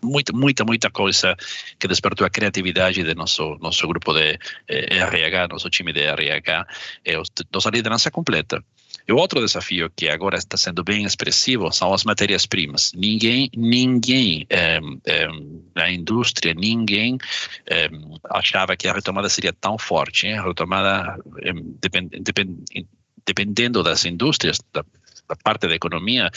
muita, 0.02 0.32
muita, 0.32 0.64
muita 0.64 0.90
coisa 0.90 1.36
que 1.78 1.86
despertou 1.86 2.26
a 2.26 2.30
criatividade 2.30 3.04
do 3.04 3.14
nosso 3.14 3.56
nosso 3.60 3.86
grupo 3.86 4.12
de 4.14 4.36
eh, 4.66 4.98
RH, 4.98 5.46
nosso 5.46 5.70
time 5.70 5.92
de 5.92 6.00
RH, 6.00 6.66
e 7.06 7.12
nossa 7.52 7.70
liderança 7.70 8.10
completa. 8.10 8.64
E 9.08 9.12
o 9.12 9.16
outro 9.16 9.40
desafio 9.40 9.90
que 9.96 10.06
agora 10.06 10.36
está 10.36 10.58
sendo 10.58 10.84
bem 10.84 11.04
expressivo 11.04 11.72
são 11.72 11.94
as 11.94 12.04
matérias-primas. 12.04 12.92
Ninguém, 12.94 13.50
ninguém 13.56 14.46
é, 14.50 14.78
é, 15.06 15.28
na 15.74 15.90
indústria, 15.90 16.52
ninguém 16.52 17.16
é, 17.66 17.88
achava 18.28 18.76
que 18.76 18.86
a 18.86 18.92
retomada 18.92 19.30
seria 19.30 19.52
tão 19.52 19.78
forte. 19.78 20.26
Hein? 20.26 20.34
A 20.34 20.42
retomada, 20.42 21.16
depend, 21.80 22.10
depend, 22.20 22.58
dependendo 23.24 23.82
das 23.82 24.04
indústrias, 24.04 24.60
da, 24.74 24.84
da 25.26 25.36
parte 25.36 25.66
da 25.66 25.74
economia, 25.74 26.30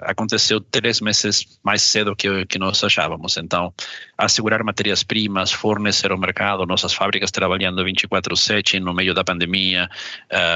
aconteceu 0.00 0.60
três 0.60 1.00
meses 1.00 1.60
mais 1.62 1.82
cedo 1.82 2.16
que, 2.16 2.46
que 2.46 2.58
nós 2.58 2.82
achávamos. 2.82 3.36
Então, 3.36 3.72
assegurar 4.18 4.64
matérias-primas, 4.64 5.52
fornecer 5.52 6.10
ao 6.10 6.18
mercado, 6.18 6.66
nossas 6.66 6.92
fábricas 6.92 7.30
trabalhando 7.30 7.84
24/7 7.84 8.80
no 8.80 8.92
meio 8.92 9.14
da 9.14 9.22
pandemia, 9.22 9.88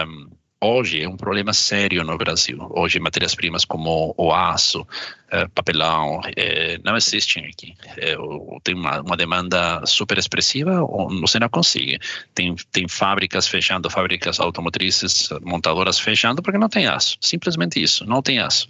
um, 0.09 0.29
hoje 0.61 1.03
é 1.03 1.09
um 1.09 1.17
problema 1.17 1.53
sério 1.53 2.03
no 2.05 2.17
Brasil. 2.17 2.59
Hoje, 2.71 2.99
matérias-primas 2.99 3.65
como 3.65 4.15
o 4.17 4.33
aço, 4.33 4.87
eh, 5.31 5.47
papelão, 5.55 6.21
eh, 6.37 6.79
não 6.85 6.97
existem 6.97 7.47
aqui. 7.47 7.75
Eh, 7.99 8.17
tem 8.65 8.75
uma, 8.75 9.01
uma, 9.01 9.17
demanda 9.17 9.85
super 9.87 10.19
expressiva, 10.19 10.81
você 11.21 11.39
não 11.39 11.49
consegue. 11.49 11.99
Tem, 12.35 12.55
tem 12.73 12.89
fábricas 12.89 13.47
fechando, 13.47 13.91
fábricas 13.91 14.41
automotrizes, 14.41 15.29
montadoras 15.43 15.99
fechando 15.99 16.43
porque 16.43 16.59
não 16.59 16.69
tem 16.69 16.87
aço. 16.87 17.17
Simplesmente 17.21 17.83
isso, 17.83 18.05
não 18.07 18.23
tem 18.23 18.39
aço. 18.39 18.69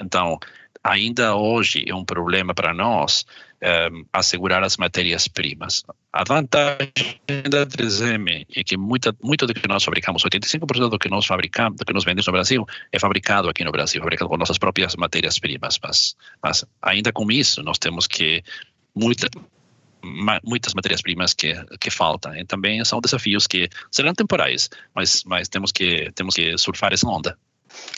então, 0.00 0.38
ainda 0.84 1.34
hoje 1.34 1.84
é 1.88 1.94
um 1.94 2.04
problema 2.04 2.54
para 2.54 2.72
nós 2.72 3.24
um, 3.62 4.04
assegurar 4.12 4.62
as 4.64 4.76
matérias-primas. 4.76 5.84
A 6.12 6.24
vantagem 6.24 6.90
da 7.48 7.64
3M 7.64 8.46
é 8.54 8.64
que 8.64 8.76
muita, 8.76 9.14
muito 9.22 9.46
do 9.46 9.54
que 9.54 9.66
nós 9.68 9.84
fabricamos, 9.84 10.22
85% 10.24 10.90
do 10.90 10.98
que 10.98 11.08
nós 11.08 11.24
fabricamos, 11.24 11.78
do 11.78 11.84
que 11.84 11.92
nós 11.92 12.04
vendemos 12.04 12.26
no 12.26 12.32
Brasil, 12.32 12.66
é 12.90 12.98
fabricado 12.98 13.48
aqui 13.48 13.64
no 13.64 13.72
Brasil, 13.72 14.00
fabricado 14.00 14.28
com 14.28 14.36
nossas 14.36 14.58
próprias 14.58 14.96
matérias-primas. 14.96 15.78
Mas, 15.82 16.16
mas 16.42 16.64
ainda 16.82 17.12
com 17.12 17.30
isso, 17.30 17.62
nós 17.62 17.78
temos 17.78 18.06
que 18.06 18.42
muita, 18.94 19.28
muitas 20.44 20.74
matérias-primas 20.74 21.32
que, 21.32 21.54
que 21.78 21.90
faltam. 21.90 22.34
E 22.34 22.44
também 22.44 22.84
são 22.84 23.00
desafios 23.00 23.46
que 23.46 23.68
serão 23.90 24.12
temporais, 24.12 24.68
mas, 24.94 25.22
mas 25.24 25.48
temos, 25.48 25.70
que, 25.70 26.10
temos 26.14 26.34
que 26.34 26.58
surfar 26.58 26.92
essa 26.92 27.08
onda. 27.08 27.38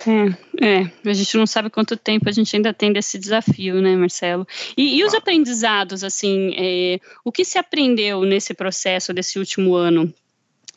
É, 0.07 0.81
é, 0.81 0.91
a 1.11 1.13
gente 1.13 1.37
não 1.37 1.47
sabe 1.47 1.71
quanto 1.71 1.97
tempo 1.97 2.29
a 2.29 2.33
gente 2.33 2.55
ainda 2.55 2.73
tem 2.73 2.93
desse 2.93 3.19
desafio, 3.19 3.81
né, 3.81 3.97
Marcelo? 3.97 4.47
E, 4.77 4.99
e 4.99 5.05
os 5.05 5.15
aprendizados, 5.15 6.05
assim, 6.05 6.55
é, 6.57 7.01
o 7.25 7.33
que 7.33 7.45
se 7.45 7.59
aprendeu 7.59 8.23
nesse 8.23 8.55
processo 8.55 9.13
desse 9.13 9.39
último 9.39 9.75
ano 9.75 10.13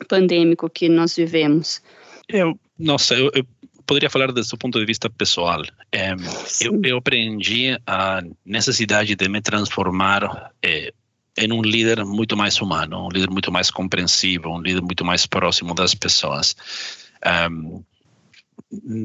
pandêmico 0.08 0.70
que 0.70 0.88
nós 0.88 1.14
vivemos? 1.14 1.82
Eu, 2.28 2.58
nossa, 2.78 3.14
eu, 3.14 3.30
eu 3.34 3.44
poderia 3.86 4.10
falar 4.10 4.32
desse 4.32 4.56
ponto 4.56 4.78
de 4.78 4.84
vista 4.84 5.08
pessoal. 5.08 5.62
É, 5.90 6.12
eu, 6.60 6.80
eu, 6.84 6.98
aprendi 6.98 7.78
a 7.86 8.22
necessidade 8.44 9.16
de 9.16 9.28
me 9.28 9.40
transformar 9.40 10.52
é, 10.62 10.92
em 11.38 11.52
um 11.52 11.62
líder 11.62 12.04
muito 12.04 12.36
mais 12.36 12.60
humano, 12.60 13.06
um 13.06 13.08
líder 13.08 13.30
muito 13.30 13.50
mais 13.50 13.70
compreensivo, 13.70 14.50
um 14.50 14.60
líder 14.60 14.82
muito 14.82 15.04
mais 15.04 15.26
próximo 15.26 15.74
das 15.74 15.94
pessoas. 15.94 16.54
Um, 17.50 17.82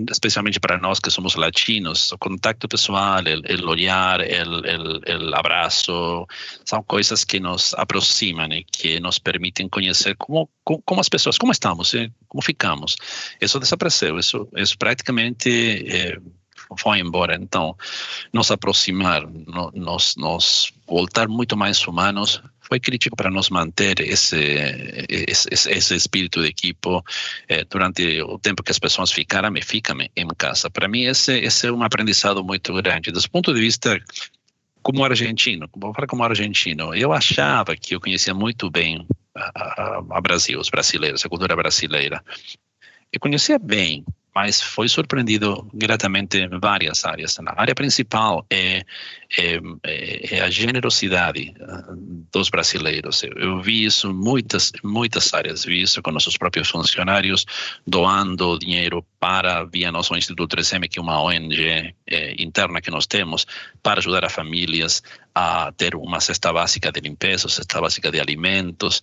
especialmente 0.09 0.59
para 0.59 0.77
nós 0.77 0.99
que 0.99 1.09
somos 1.09 1.35
latinos, 1.35 2.11
o 2.11 2.17
contato 2.17 2.67
pessoal, 2.67 3.21
o 3.21 3.69
olhar, 3.69 4.19
o 4.19 5.35
abraço, 5.35 6.27
são 6.65 6.83
coisas 6.83 7.23
que 7.23 7.39
nos 7.39 7.73
aproximam 7.75 8.51
e 8.51 8.63
que 8.65 8.99
nos 8.99 9.19
permitem 9.19 9.69
conhecer 9.69 10.15
como, 10.17 10.49
como 10.63 10.99
as 10.99 11.07
pessoas, 11.07 11.37
como 11.37 11.53
estamos, 11.53 11.93
como 12.27 12.41
ficamos. 12.41 12.97
Isso 13.39 13.59
desapareceu, 13.59 14.19
isso, 14.19 14.47
isso 14.57 14.77
praticamente 14.77 15.49
eh, 15.49 16.19
foi 16.77 16.99
embora. 16.99 17.35
Então, 17.35 17.77
nos 18.33 18.51
aproximar, 18.51 19.25
nos, 19.73 20.15
nos 20.17 20.73
voltar 20.85 21.29
muito 21.29 21.55
mais 21.55 21.85
humanos 21.87 22.41
foi 22.63 22.79
crítico 22.79 23.15
para 23.15 23.29
nos 23.29 23.49
manter 23.49 23.99
esse, 23.99 24.37
esse, 25.09 25.47
esse 25.51 25.95
espírito 25.95 26.41
de 26.41 26.47
equipo 26.47 27.03
eh, 27.47 27.63
durante 27.65 28.21
o 28.21 28.39
tempo 28.39 28.63
que 28.63 28.71
as 28.71 28.79
pessoas 28.79 29.11
ficaram 29.11 29.55
e 29.55 29.61
ficam 29.61 29.97
em 30.01 30.27
casa. 30.37 30.69
Para 30.69 30.87
mim, 30.87 31.03
esse, 31.03 31.37
esse 31.39 31.67
é 31.67 31.71
um 31.71 31.83
aprendizado 31.83 32.43
muito 32.43 32.73
grande. 32.73 33.11
Do 33.11 33.29
ponto 33.29 33.53
de 33.53 33.59
vista 33.59 34.01
como 34.81 35.03
argentino, 35.03 35.69
vou 35.75 35.93
falar 35.93 36.07
como 36.07 36.23
argentino, 36.23 36.93
eu 36.93 37.13
achava 37.13 37.75
que 37.75 37.95
eu 37.95 38.01
conhecia 38.01 38.33
muito 38.33 38.69
bem 38.69 39.05
a, 39.35 39.51
a, 39.55 40.03
a 40.09 40.21
Brasil, 40.21 40.59
os 40.59 40.69
brasileiros, 40.69 41.25
a 41.25 41.29
cultura 41.29 41.55
brasileira. 41.55 42.23
Eu 43.11 43.19
conhecia 43.19 43.59
bem, 43.59 44.03
mas 44.35 44.61
foi 44.61 44.87
surpreendido 44.87 45.67
gratamente 45.73 46.37
em 46.37 46.49
várias 46.59 47.05
áreas. 47.05 47.37
A 47.39 47.61
área 47.61 47.75
principal 47.75 48.45
é, 48.49 48.83
é, 49.37 49.59
é, 49.83 50.41
a 50.41 50.49
generosidade 50.49 51.53
ah, 51.61 51.83
dos 52.31 52.49
brasileiros. 52.49 53.23
Eu 53.23 53.61
vi 53.61 53.85
isso 53.85 54.09
em 54.09 54.13
muitas, 54.13 54.71
muitas 54.83 55.33
áreas, 55.33 55.65
vi 55.65 55.81
isso 55.81 56.01
com 56.01 56.11
nossos 56.11 56.37
próprios 56.37 56.69
funcionários 56.69 57.45
doando 57.85 58.57
dinheiro 58.57 59.05
para, 59.19 59.63
via 59.65 59.91
nosso 59.91 60.15
Instituto 60.15 60.55
3M, 60.55 60.89
que 60.89 60.99
é 60.99 61.01
uma 61.01 61.21
ONG 61.21 61.93
é, 62.07 62.41
interna 62.41 62.81
que 62.81 62.91
nós 62.91 63.05
temos, 63.05 63.45
para 63.81 63.99
ajudar 63.99 64.25
as 64.25 64.33
famílias 64.33 65.03
a 65.35 65.71
ter 65.71 65.95
uma 65.95 66.19
cesta 66.19 66.51
básica 66.51 66.91
de 66.91 67.01
limpeza, 67.01 67.49
cesta 67.49 67.81
básica 67.81 68.11
de 68.11 68.19
alimentos. 68.19 69.01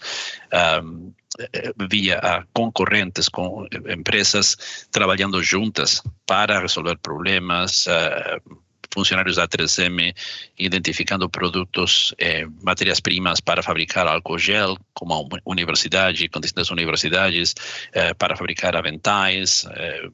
Um, 0.83 1.13
eh, 1.53 1.73
via 1.89 2.45
concorrentes 2.53 3.29
com 3.29 3.67
empresas 3.89 4.89
trabalhando 4.91 5.41
juntas 5.43 6.03
para 6.27 6.61
resolver 6.61 6.99
problemas, 6.99 7.87
uh, 7.87 8.61
funcionários 8.93 9.37
da 9.37 9.47
3M 9.47 10.15
identificando 10.59 11.29
produtos, 11.29 12.15
eh, 12.19 12.47
matérias-primas 12.63 13.41
para 13.41 13.63
fabricar 13.63 14.07
álcool 14.07 14.39
gel, 14.39 14.77
como 14.93 15.15
a 15.15 15.39
universidade, 15.45 16.29
com 16.29 16.41
distintas 16.41 16.71
universidades, 16.71 17.55
eh, 17.93 18.15
para 18.15 18.37
fabricar 18.37 18.77
aventais, 18.77 19.67
eh, 19.71 20.09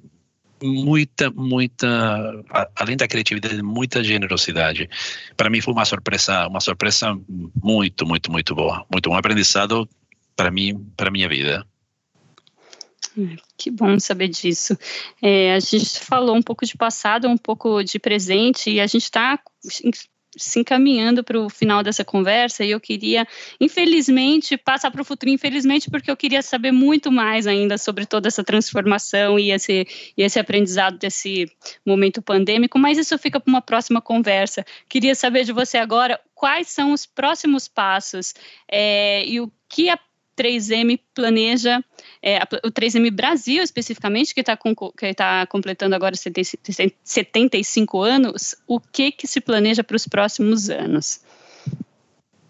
muita, 0.63 1.31
muita, 1.31 2.45
além 2.75 2.97
da 2.97 3.07
criatividade, 3.07 3.63
muita 3.63 4.03
generosidade. 4.03 4.89
Para 5.37 5.51
mim 5.51 5.61
foi 5.61 5.75
uma 5.75 5.85
surpresa, 5.85 6.47
uma 6.47 6.61
surpresa 6.61 7.19
muito, 7.63 8.07
muito, 8.07 8.31
muito 8.31 8.55
boa, 8.55 8.85
muito 8.91 9.11
um 9.11 9.15
aprendizado 9.15 9.89
para 10.35 10.51
mim, 10.51 10.87
para 10.97 11.11
minha 11.11 11.29
vida. 11.29 11.67
Que 13.57 13.71
bom 13.71 13.99
saber 13.99 14.29
disso. 14.29 14.77
É, 15.23 15.55
a 15.55 15.61
gente 15.61 16.01
falou 16.01 16.37
um 16.37 16.43
pouco 16.43 16.67
de 16.67 16.77
passado, 16.77 17.27
um 17.27 17.39
pouco 17.39 17.83
de 17.83 17.99
presente, 17.99 18.71
e 18.71 18.81
a 18.81 18.87
gente 18.87 19.05
está 19.05 19.39
se 20.37 20.61
encaminhando 20.61 21.25
para 21.25 21.41
o 21.41 21.49
final 21.49 21.83
dessa 21.83 22.05
conversa 22.05 22.65
e 22.65 22.71
eu 22.71 22.81
queria, 22.81 23.27
infelizmente, 23.61 24.57
passar 24.57 24.91
para 24.91 25.03
o 25.03 25.05
futuro, 25.05 25.31
infelizmente, 25.31 25.91
porque 25.91 26.11
eu 26.11 26.17
queria 26.17 26.43
saber 26.43 26.73
muito 26.73 27.11
mais 27.11 27.47
ainda 27.47 27.79
sobre 27.79 28.07
toda 28.07 28.29
essa 28.29 28.45
transformação 28.45 29.39
e 29.39 29.51
esse, 29.51 29.87
e 30.17 30.23
esse 30.23 30.39
aprendizado 30.39 30.99
desse 30.99 31.51
momento 31.85 32.21
pandêmico, 32.21 32.79
mas 32.79 32.99
isso 32.99 33.17
fica 33.19 33.41
para 33.41 33.51
uma 33.51 33.63
próxima 33.63 34.01
conversa. 34.01 34.65
Queria 34.89 35.15
saber 35.15 35.45
de 35.45 35.53
você 35.53 35.79
agora 35.79 36.21
quais 36.35 36.69
são 36.69 36.93
os 36.93 37.07
próximos 37.07 37.67
passos 37.67 38.35
é, 38.71 39.25
e 39.27 39.41
o 39.41 39.51
que 39.69 39.89
a 39.89 39.99
3M 40.37 41.01
planeja, 41.15 41.83
é, 42.23 42.39
o 42.65 42.71
3M 42.71 43.11
Brasil 43.11 43.63
especificamente, 43.63 44.35
que 44.35 44.41
está 44.41 44.59
tá 45.17 45.47
completando 45.47 45.95
agora 45.95 46.15
75 46.17 48.03
anos, 48.03 48.57
o 48.67 48.79
que, 48.81 49.13
que 49.13 49.27
se 49.27 49.41
planeja 49.41 49.83
para 49.83 49.97
os 49.97 50.07
próximos 50.07 50.69
anos? 50.71 51.21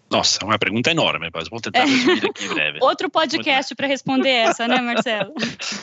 Nossa, 0.09 0.43
uma 0.45 0.57
pergunta 0.57 0.89
enorme, 0.89 1.29
mas 1.33 1.49
vou 1.49 1.59
tentar 1.59 1.83
resumir 1.83 2.25
aqui 2.25 2.45
em 2.45 2.53
breve. 2.53 2.79
Outro 2.81 3.09
podcast 3.09 3.75
para 3.75 3.87
responder 3.87 4.29
essa, 4.29 4.67
né, 4.67 4.79
Marcelo? 4.79 5.33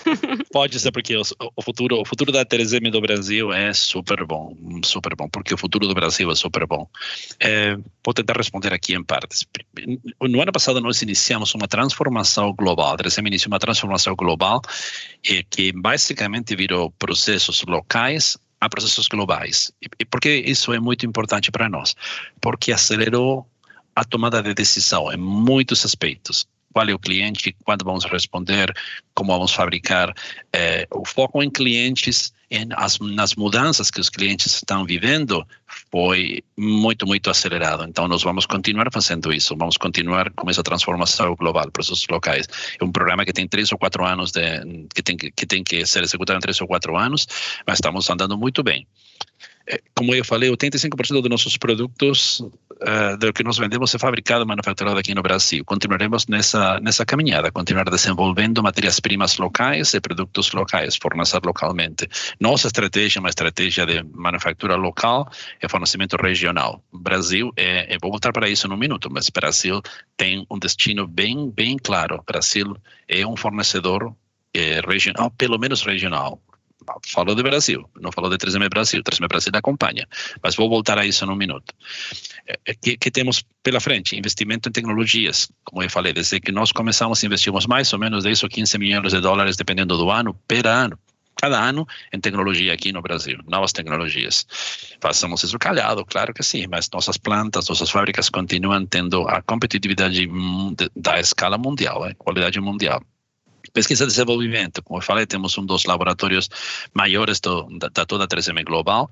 Pode 0.50 0.80
ser, 0.80 0.90
porque 0.92 1.14
o, 1.14 1.22
o, 1.54 1.62
futuro, 1.62 2.00
o 2.00 2.04
futuro 2.06 2.32
da 2.32 2.44
3M 2.44 2.90
do 2.90 3.00
Brasil 3.00 3.52
é 3.52 3.72
super 3.74 4.24
bom, 4.24 4.56
super 4.82 5.14
bom, 5.14 5.28
porque 5.28 5.52
o 5.52 5.58
futuro 5.58 5.87
do 5.87 5.94
Brasil 5.94 6.30
é 6.30 6.34
super 6.34 6.66
bom. 6.66 6.88
É, 7.38 7.76
vou 8.02 8.14
tentar 8.14 8.37
responder 8.37 8.72
aqui 8.72 8.94
em 8.94 9.04
partes. 9.04 9.46
No 10.22 10.40
ano 10.40 10.52
passado, 10.52 10.80
nós 10.80 11.02
iniciamos 11.02 11.54
uma 11.54 11.68
transformação 11.68 12.52
global. 12.54 12.94
A 12.94 12.96
3M 12.96 13.26
iniciou 13.26 13.52
uma 13.52 13.58
transformação 13.58 14.14
global 14.16 14.62
eh, 15.28 15.42
que 15.50 15.70
basicamente 15.72 16.56
virou 16.56 16.90
processos 16.92 17.62
locais 17.68 18.38
a 18.60 18.68
processos 18.68 19.06
globais. 19.08 19.70
E 20.00 20.04
por 20.06 20.20
que 20.20 20.30
isso 20.37 20.72
é 20.72 20.80
muito 20.80 21.04
importante 21.04 21.50
para 21.50 21.68
nós? 21.68 21.94
Porque 22.40 22.72
acelerou 22.72 23.46
a 23.94 24.04
tomada 24.04 24.42
de 24.42 24.54
decisão 24.54 25.12
em 25.12 25.16
muitos 25.16 25.85
aspectos. 25.85 26.46
Qual 26.72 26.88
é 26.88 26.92
o 26.92 26.98
cliente, 26.98 27.54
quando 27.64 27.85
vamos 27.85 28.04
responder, 28.04 28.74
como 29.14 29.33
vamos 29.33 29.52
fabricar. 29.52 30.12
É, 30.52 30.88
o 30.90 31.04
foco 31.07 31.40
em 31.40 31.48
clientes, 31.48 32.33
em 32.50 32.66
as, 32.74 32.98
nas 32.98 33.37
mudanças 33.37 33.92
que 33.92 34.00
os 34.00 34.11
clientes 34.11 34.57
estão 34.57 34.85
vivendo, 34.85 35.46
foi 35.92 36.42
muito, 36.57 37.07
muito 37.07 37.30
acelerado. 37.30 37.85
Então, 37.85 38.09
nós 38.09 38.24
vamos 38.24 38.44
continuar 38.44 38.88
fazendo 38.92 39.33
isso, 39.33 39.57
vamos 39.57 39.76
continuar 39.76 40.30
com 40.33 40.50
essa 40.50 40.64
transformação 40.64 41.37
global, 41.37 41.70
processos 41.70 42.09
locais. 42.11 42.48
É 42.80 42.85
um 42.85 42.90
programa 42.90 43.24
que 43.24 43.33
tem 43.33 43.46
três 43.46 43.70
ou 43.70 43.78
quatro 43.78 44.04
anos, 44.04 44.33
de, 44.33 44.40
que, 44.92 45.02
tem, 45.02 45.16
que 45.16 45.46
tem 45.46 45.62
que 45.62 45.87
ser 45.87 46.02
executado 46.02 46.38
em 46.38 46.40
três 46.40 46.61
ou 46.61 46.66
quatro 46.66 46.96
anos, 46.96 47.28
mas 47.64 47.78
estamos 47.78 48.11
andando 48.11 48.37
muito 48.37 48.64
bem. 48.64 48.85
É, 49.66 49.81
como 49.96 50.14
eu 50.14 50.24
falei, 50.24 50.50
85% 50.50 51.22
dos 51.22 51.31
nossos 51.31 51.57
produtos 51.57 52.40
uh, 52.40 53.16
do 53.18 53.33
que 53.33 53.42
nós 53.42 53.57
vendemos 53.57 53.94
é 53.94 53.98
fabricado 53.98 54.44
e 54.44 54.46
manufaturado 54.46 54.98
aqui 54.98 55.14
no 55.14 55.22
Brasil. 55.22 55.64
Continuaremos 55.64 56.27
nessa 56.27 56.79
nessa 56.81 57.07
caminhada, 57.07 57.50
continuar 57.50 57.85
desenvolvendo 57.85 58.62
matérias-primas 58.62 59.38
locais 59.38 59.94
e 59.94 60.00
produtos 60.00 60.53
locais, 60.53 60.96
fornecer 60.96 61.40
localmente. 61.42 62.07
Nossa 62.38 62.66
estratégia 62.66 63.18
é 63.18 63.20
uma 63.20 63.31
estratégia 63.31 63.87
de 63.87 64.03
manufatura 64.12 64.77
local 64.77 65.31
e 65.62 65.68
fornecimento 65.68 66.16
regional. 66.16 66.83
Brasil, 66.92 67.50
é, 67.57 67.94
eu 67.94 67.98
vou 68.03 68.11
voltar 68.11 68.33
para 68.33 68.48
isso 68.50 68.68
num 68.68 68.77
minuto, 68.77 69.09
mas 69.11 69.31
Brasil 69.31 69.81
tem 70.14 70.46
um 70.50 70.59
destino 70.59 71.07
bem, 71.07 71.50
bem 71.50 71.79
claro. 71.79 72.22
Brasil 72.27 72.77
é 73.09 73.27
um 73.27 73.35
fornecedor 73.35 74.14
é, 74.53 74.81
regional, 74.87 75.31
pelo 75.31 75.59
menos 75.59 75.83
regional 75.83 76.38
falou 77.07 77.35
de 77.35 77.42
Brasil, 77.42 77.88
não 78.01 78.12
falou 78.12 78.31
de 78.31 78.37
3M 78.37 78.68
Brasil, 78.68 79.03
3M 79.03 79.29
Brasil 79.29 79.53
acompanha, 79.55 80.07
mas 80.42 80.57
vou 80.57 80.68
voltar 80.68 80.99
a 80.99 81.07
isso 81.07 81.27
num 81.27 81.37
minuto. 81.37 81.75
É, 82.47 82.59
é, 82.66 82.75
que, 82.75 82.97
que 82.97 83.11
temos 83.11 83.44
pela 83.62 83.81
frente? 83.81 84.16
Investimento 84.16 84.68
em 84.68 84.73
tecnologias, 84.73 85.51
como 85.64 85.83
eu 85.83 85.90
falei, 85.90 86.12
desde 86.12 86.40
que 86.40 86.53
nós 86.53 86.73
começamos, 86.73 87.23
investimos 87.23 87.66
mais 87.66 87.92
ou 87.92 87.99
menos 87.99 88.25
10 88.25 88.42
ou 88.42 88.49
15 88.49 88.79
milhões 88.79 89.12
de 89.12 89.20
dólares, 89.20 89.57
dependendo 89.57 89.97
do 89.97 90.11
ano, 90.11 90.35
per 90.47 90.66
ano, 90.66 90.99
cada 91.37 91.61
ano 91.61 91.87
em 92.12 92.20
tecnologia 92.20 92.73
aqui 92.73 92.92
no 92.92 93.03
Brasil, 93.03 93.38
novas 93.47 93.73
tecnologias. 93.73 94.47
Façamos 95.01 95.42
isso 95.42 95.59
calhado, 95.59 96.05
claro 96.05 96.33
que 96.33 96.42
sim, 96.42 96.66
mas 96.66 96.88
nossas 96.90 97.16
plantas, 97.16 97.68
nossas 97.68 97.90
fábricas 97.90 98.29
continuam 98.29 98.87
tendo 98.87 99.29
a 99.29 99.42
competitividade 99.42 100.29
da 100.97 101.20
escala 101.20 101.59
mundial, 101.59 102.05
a 102.05 102.14
qualidade 102.14 102.61
mundial. 102.61 103.03
Pesquisa 103.72 104.05
e 104.05 104.07
desenvolvimento, 104.07 104.83
como 104.83 104.98
eu 104.98 105.03
falei, 105.03 105.27
temos 105.27 105.57
um 105.57 105.64
dos 105.64 105.85
laboratórios 105.85 106.48
maiores 106.92 107.40
do, 107.40 107.66
da, 107.79 107.88
da, 107.88 108.05
toda 108.05 108.24
a 108.24 108.29
3M 108.29 108.62
Global. 108.64 109.11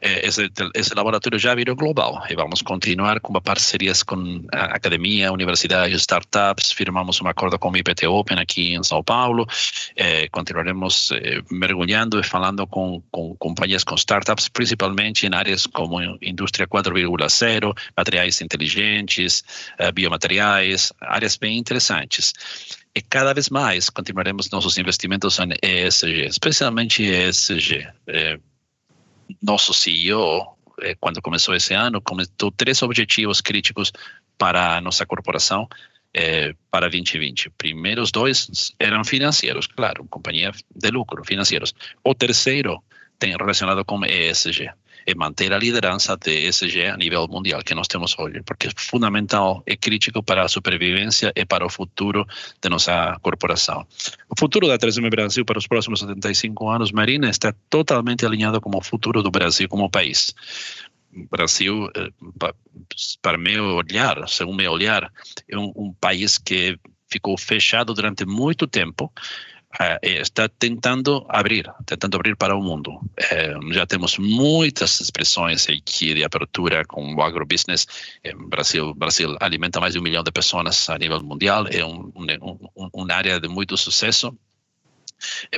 Eh, 0.00 0.26
esse, 0.26 0.50
esse 0.74 0.94
laboratório 0.94 1.38
já 1.38 1.54
virou 1.54 1.76
global 1.76 2.22
e 2.28 2.34
vamos 2.34 2.62
continuar 2.62 3.20
com 3.20 3.32
parcerias 3.40 4.02
com 4.02 4.44
a 4.52 4.76
academia, 4.76 5.32
universidades, 5.32 6.00
startups. 6.00 6.72
Firmamos 6.72 7.20
um 7.20 7.28
acordo 7.28 7.58
com 7.58 7.70
o 7.70 7.76
IPT 7.76 8.06
Open 8.06 8.38
aqui 8.38 8.74
em 8.74 8.82
São 8.82 9.02
Paulo. 9.02 9.46
Eh, 9.96 10.28
continuaremos 10.28 11.10
eh, 11.12 11.40
mergulhando 11.50 12.18
e 12.18 12.24
falando 12.24 12.66
com, 12.66 13.02
com 13.10 13.36
companhias, 13.36 13.84
com 13.84 13.94
startups, 13.94 14.48
principalmente 14.48 15.26
em 15.26 15.34
áreas 15.34 15.66
como 15.66 16.00
indústria 16.20 16.66
4,0, 16.66 17.74
materiais 17.96 18.40
inteligentes, 18.40 19.44
biomateriais, 19.94 20.92
áreas 21.00 21.36
bem 21.36 21.58
interessantes. 21.58 22.32
E 22.94 23.00
cada 23.00 23.32
vez 23.32 23.48
mais 23.48 23.88
continuaremos 23.88 24.50
nossos 24.50 24.76
investimentos 24.76 25.38
em 25.38 25.50
ESG, 25.62 26.26
especialmente 26.26 27.02
ESG. 27.02 27.88
É, 28.06 28.38
nosso 29.42 29.72
CEO, 29.72 30.56
é, 30.80 30.94
quando 30.96 31.22
começou 31.22 31.54
esse 31.54 31.72
ano, 31.72 32.02
começou 32.02 32.50
três 32.54 32.82
objetivos 32.82 33.40
críticos 33.40 33.92
para 34.36 34.76
a 34.76 34.80
nossa 34.80 35.06
corporação, 35.06 35.66
eh, 36.14 36.54
para 36.70 36.90
2020. 36.90 37.48
Primeiros 37.50 38.10
dois 38.10 38.74
eram 38.78 39.02
financeiros, 39.04 39.66
claro, 39.66 40.04
companhia 40.10 40.52
de 40.74 40.90
lucro, 40.90 41.24
financeiros. 41.24 41.74
O 42.04 42.14
terceiro 42.14 42.82
tem 43.18 43.34
relacionado 43.34 43.82
com 43.84 44.04
ESG 44.04 44.70
e 45.06 45.14
manter 45.14 45.52
a 45.52 45.58
liderança 45.58 46.16
de 46.16 46.48
ESG 46.48 46.86
a 46.86 46.96
nível 46.96 47.26
mundial 47.28 47.62
que 47.62 47.74
nós 47.74 47.88
temos 47.88 48.16
hoje, 48.18 48.42
porque 48.42 48.68
é 48.68 48.70
fundamental 48.76 49.62
e 49.66 49.76
crítico 49.76 50.22
para 50.22 50.44
a 50.44 50.48
sobrevivência 50.48 51.32
e 51.34 51.44
para 51.44 51.64
o 51.64 51.70
futuro 51.70 52.26
de 52.60 52.68
nossa 52.68 53.16
corporação. 53.22 53.86
O 54.28 54.38
futuro 54.38 54.66
da 54.66 54.78
3M 54.78 55.10
Brasil 55.10 55.44
para 55.44 55.58
os 55.58 55.66
próximos 55.66 56.00
75 56.00 56.68
anos, 56.68 56.92
Marina, 56.92 57.28
está 57.28 57.54
totalmente 57.68 58.24
alinhado 58.24 58.60
com 58.60 58.76
o 58.76 58.82
futuro 58.82 59.22
do 59.22 59.30
Brasil 59.30 59.68
como 59.68 59.90
país. 59.90 60.34
Brasil, 61.30 61.90
eh, 61.94 62.08
para 63.20 63.36
meu 63.36 63.64
olhar, 63.76 64.26
segundo 64.28 64.56
meu 64.56 64.72
olhar, 64.72 65.12
é 65.48 65.58
um, 65.58 65.72
um 65.76 65.92
país 65.92 66.38
que 66.38 66.78
ficou 67.10 67.36
fechado 67.36 67.92
durante 67.92 68.24
muito 68.24 68.66
tempo 68.66 69.12
está 70.02 70.48
tentando 70.48 71.24
abrir, 71.28 71.70
tentando 71.86 72.16
abrir 72.16 72.36
para 72.36 72.54
o 72.54 72.62
mundo. 72.62 73.00
Eh, 73.16 73.54
já 73.70 73.86
temos 73.86 74.18
muitas 74.18 75.00
expressões 75.00 75.68
aqui 75.68 76.14
de 76.14 76.24
abertura 76.24 76.84
com 76.84 77.14
o 77.14 77.22
agrobusiness. 77.22 77.86
Eh, 78.22 78.34
Brasil, 78.34 78.94
Brasil 78.94 79.36
alimenta 79.40 79.80
mais 79.80 79.94
de 79.94 79.98
um 79.98 80.02
milhão 80.02 80.22
de 80.22 80.30
pessoas 80.30 80.88
a 80.90 80.98
nível 80.98 81.22
mundial, 81.22 81.66
é 81.68 81.84
um, 81.84 82.12
um, 82.14 82.68
um, 82.76 82.90
uma 82.92 83.14
área 83.14 83.40
de 83.40 83.48
muito 83.48 83.76
sucesso 83.76 84.36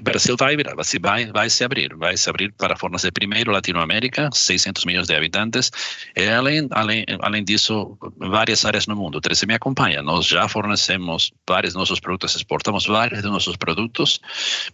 Brasil 0.03 0.37
vai 0.39 0.57
virar, 0.57 0.75
vai, 1.01 1.27
vai 1.27 1.51
se 1.51 1.65
abrir, 1.65 1.95
vai 1.97 2.17
se 2.17 2.29
abrir 2.29 2.53
para 2.53 2.77
fornecer 2.77 3.13
primeiro 3.13 3.53
Latinoamérica, 3.53 4.31
600 4.33 4.85
milhões 4.85 5.07
de 5.07 5.15
habitantes, 5.15 5.71
e 6.17 6.29
além, 6.29 6.69
além, 6.71 7.05
além 7.21 7.45
disso, 7.45 7.97
várias 8.19 8.65
áreas 8.65 8.87
no 8.87 8.97
mundo. 8.97 9.21
13 9.21 9.47
me 9.47 9.55
acompanha, 9.55 10.03
nós 10.03 10.27
já 10.27 10.49
fornecemos 10.49 11.33
vários 11.49 11.75
nossos 11.75 12.01
produtos, 12.01 12.35
exportamos 12.35 12.87
vários 12.87 13.23
dos 13.23 13.31
nossos 13.31 13.57
produtos 13.57 14.21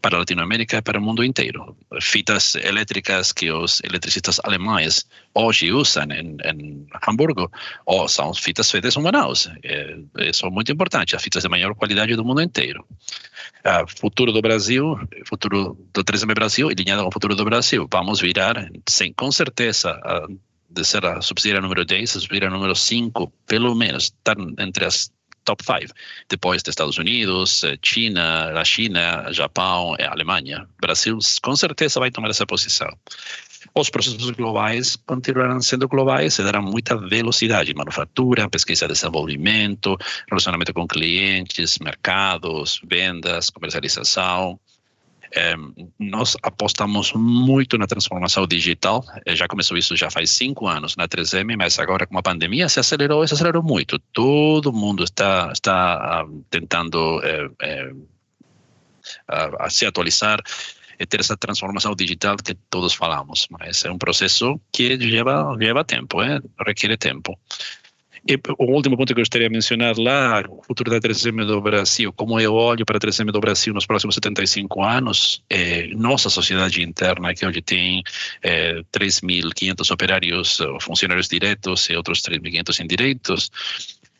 para 0.00 0.16
a 0.16 0.20
Latinoamérica 0.20 0.78
e 0.78 0.82
para 0.82 0.98
o 0.98 1.02
mundo 1.02 1.24
inteiro. 1.24 1.76
Fitas 2.00 2.54
elétricas 2.54 3.32
que 3.32 3.50
os 3.50 3.80
eletricistas 3.84 4.40
alemães 4.44 5.06
hoje 5.34 5.68
em, 5.68 6.36
em 6.44 6.86
Hamburgo, 7.06 7.50
ou 7.86 8.08
são 8.08 8.34
fitas 8.34 8.70
feitas 8.70 8.96
em 8.96 9.02
Manaus. 9.02 9.48
É, 9.62 9.96
isso 10.28 10.46
é 10.46 10.50
muito 10.50 10.72
importante, 10.72 11.14
as 11.14 11.22
fitas 11.22 11.42
de 11.42 11.48
maior 11.48 11.74
qualidade 11.74 12.14
do 12.16 12.24
mundo 12.24 12.42
inteiro. 12.42 12.84
O 13.64 14.00
futuro 14.00 14.32
do 14.32 14.40
Brasil, 14.40 14.98
futuro 15.26 15.76
do 15.92 16.04
3M 16.04 16.34
Brasil, 16.34 16.68
alinhado 16.68 17.02
com 17.02 17.08
o 17.08 17.12
futuro 17.12 17.34
do 17.34 17.44
Brasil. 17.44 17.86
Vamos 17.90 18.20
virar, 18.20 18.70
sem, 18.88 19.12
com 19.12 19.30
certeza, 19.30 19.90
a, 19.90 20.26
de 20.70 20.84
ser 20.84 21.04
a 21.04 21.20
subsidiária 21.20 21.60
número 21.60 21.84
10, 21.84 22.10
a 22.10 22.12
subsidiária 22.20 22.50
número 22.50 22.74
5, 22.74 23.32
pelo 23.46 23.74
menos, 23.74 24.04
estar 24.04 24.36
entre 24.58 24.84
as 24.84 25.10
top 25.56 25.64
5. 25.64 25.92
Depois 26.28 26.62
dos 26.62 26.72
Estados 26.72 26.98
Unidos, 26.98 27.64
eh, 27.64 27.76
China, 27.82 28.58
a 28.58 28.64
China, 28.64 29.32
Japão 29.32 29.96
e 29.98 30.02
a 30.02 30.12
Alemanha. 30.12 30.66
Brasil, 30.80 31.18
com 31.42 31.56
certeza, 31.56 32.00
vai 32.00 32.10
tomar 32.10 32.30
essa 32.30 32.46
posição 32.46 32.90
os 33.74 33.90
processos 33.90 34.30
globais 34.30 34.96
continuarão 34.96 35.60
sendo 35.60 35.86
globais 35.86 36.38
e 36.38 36.42
darão 36.42 36.62
muita 36.62 36.96
velocidade, 36.96 37.74
manufatura, 37.74 38.48
pesquisa 38.48 38.86
e 38.86 38.88
desenvolvimento, 38.88 39.96
relacionamento 40.28 40.72
com 40.72 40.86
clientes, 40.86 41.78
mercados, 41.78 42.80
vendas, 42.84 43.50
comercialização. 43.50 44.58
Nós 45.98 46.36
apostamos 46.42 47.12
muito 47.12 47.78
na 47.78 47.86
transformação 47.86 48.46
digital, 48.46 49.04
eh, 49.24 49.36
já 49.36 49.46
começou 49.46 49.76
isso 49.76 49.96
já 49.96 50.10
faz 50.10 50.30
cinco 50.30 50.66
anos 50.66 50.96
na 50.96 51.06
3M, 51.06 51.56
mas 51.56 51.78
agora 51.78 52.06
com 52.06 52.18
a 52.18 52.22
pandemia 52.22 52.68
se 52.68 52.80
acelerou, 52.80 53.26
se 53.26 53.34
acelerou 53.34 53.62
muito. 53.62 53.98
Todo 54.12 54.72
mundo 54.72 55.04
está, 55.04 55.50
está 55.52 56.24
uh, 56.24 56.44
tentando 56.50 57.18
uh, 57.18 57.50
uh, 59.30 59.70
se 59.70 59.86
atualizar 59.86 60.42
é 60.98 61.06
ter 61.06 61.20
essa 61.20 61.34
transformação 61.34 61.94
digital 61.94 62.36
que 62.36 62.54
todos 62.68 62.92
falamos, 62.92 63.46
mas 63.50 63.84
é 63.86 63.90
um 63.90 63.96
processo 63.96 64.60
que 64.70 64.96
leva, 64.96 65.52
leva 65.52 65.82
tempo, 65.82 66.20
é? 66.22 66.38
requer 66.66 66.94
tempo. 66.98 67.38
O 68.58 68.72
último 68.72 68.96
ponto 68.96 69.14
que 69.14 69.20
eu 69.20 69.22
gostaria 69.22 69.48
de 69.48 69.52
mencionar 69.52 69.96
lá, 69.96 70.42
o 70.48 70.62
futuro 70.62 70.90
da 70.90 71.00
3M 71.00 71.44
do 71.46 71.60
Brasil, 71.60 72.12
como 72.12 72.38
eu 72.38 72.52
olho 72.52 72.84
para 72.84 72.98
a 72.98 73.00
3M 73.00 73.32
do 73.32 73.40
Brasil 73.40 73.72
nos 73.72 73.86
próximos 73.86 74.14
75 74.14 74.82
anos, 74.82 75.42
é, 75.48 75.86
nossa 75.88 76.28
sociedade 76.28 76.82
interna, 76.82 77.34
que 77.34 77.46
hoje 77.46 77.62
tem 77.62 78.02
é, 78.42 78.82
3.500 78.92 79.90
operários, 79.90 80.58
funcionários 80.80 81.28
diretos 81.28 81.88
e 81.88 81.96
outros 81.96 82.20
3.500 82.20 82.84
indiretos, 82.84 83.50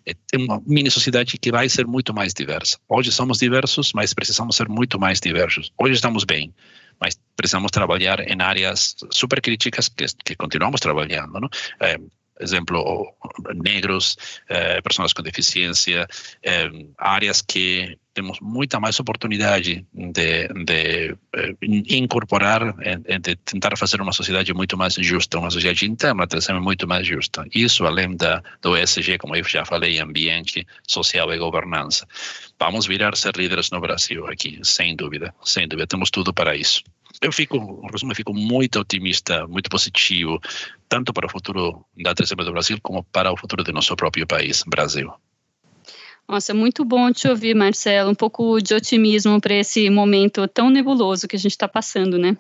é, 0.06 0.14
uma 0.36 0.62
mini 0.66 0.90
sociedade 0.90 1.38
que 1.38 1.52
vai 1.52 1.68
ser 1.68 1.86
muito 1.86 2.14
mais 2.14 2.32
diversa. 2.32 2.78
Hoje 2.88 3.12
somos 3.12 3.38
diversos, 3.38 3.92
mas 3.92 4.14
precisamos 4.14 4.56
ser 4.56 4.68
muito 4.68 4.98
mais 4.98 5.20
diversos. 5.20 5.70
Hoje 5.78 5.94
estamos 5.94 6.24
bem, 6.24 6.54
mas 6.98 7.20
precisamos 7.36 7.70
trabalhar 7.70 8.20
em 8.20 8.40
áreas 8.40 8.96
super 9.10 9.40
críticas 9.40 9.88
que, 9.88 10.06
que 10.24 10.34
continuamos 10.36 10.80
trabalhando. 10.80 11.38
Não? 11.38 11.48
É, 11.80 11.98
exemplo, 12.40 13.14
negros, 13.55 14.16
eh, 14.48 14.81
com 15.14 15.22
deficiência, 15.22 16.07
eh, 16.42 16.70
áreas 16.98 17.42
que 17.42 17.98
temos 18.12 18.40
muita 18.40 18.81
mais 18.81 18.98
oportunidade 18.98 19.87
de, 19.92 20.48
de 20.64 21.16
eh, 21.35 21.55
incorporar, 21.88 22.74
de 23.20 23.37
tentar 23.37 23.76
fazer 23.76 24.00
uma 24.00 24.12
sociedade 24.12 24.53
muito 24.53 24.76
mais 24.76 24.94
justa, 24.94 25.38
uma 25.38 25.50
sociedade 25.50 25.87
interna 25.87 26.26
também 26.26 26.61
muito 26.61 26.87
mais 26.88 27.07
justa. 27.07 27.46
Isso 27.55 27.87
além 27.87 28.16
da, 28.16 28.42
do 28.61 28.76
ESG, 28.76 29.18
como 29.18 29.37
eu 29.37 29.44
já 29.44 29.64
falei, 29.64 29.98
ambiente, 29.98 30.66
social 30.87 31.33
e 31.33 31.38
governança. 31.38 32.07
Vamos 32.59 32.87
virar 32.87 33.16
ser 33.16 33.37
líderes 33.37 33.70
no 33.70 33.81
Brasil 33.81 34.26
aqui, 34.26 34.59
sem 34.62 34.96
dúvida, 34.96 35.35
sem 35.44 35.68
dúvida. 35.68 35.87
Temos 35.87 36.11
tudo 36.11 36.35
para 36.35 36.57
isso 36.57 36.83
eu 37.20 37.33
fico, 37.33 37.56
em 37.56 37.92
resumo, 37.92 38.14
fico 38.14 38.33
muito 38.33 38.80
otimista, 38.80 39.46
muito 39.46 39.68
positivo, 39.68 40.40
tanto 40.88 41.12
para 41.12 41.26
o 41.26 41.30
futuro 41.30 41.85
da 41.96 42.14
3M 42.14 42.44
do 42.44 42.52
Brasil, 42.52 42.78
como 42.83 43.04
para 43.04 43.30
o 43.33 43.37
futuro 43.37 43.62
do 43.62 43.72
nosso 43.72 43.94
próprio 43.94 44.26
país, 44.26 44.64
Brasil. 44.66 45.12
Nossa, 46.26 46.54
muito 46.54 46.85
bom 46.85 47.12
te 47.12 47.28
ouvir, 47.28 47.54
Marcelo. 47.54 48.11
Um 48.11 48.14
pouco 48.14 48.61
de 48.61 48.72
otimismo 48.72 49.40
para 49.40 49.54
esse 49.54 49.90
momento 49.90 50.46
tão 50.48 50.70
nebuloso 50.70 51.26
que 51.26 51.37
a 51.37 51.38
gente 51.38 51.52
está 51.52 51.66
passando, 51.66 52.16
né? 52.16 52.37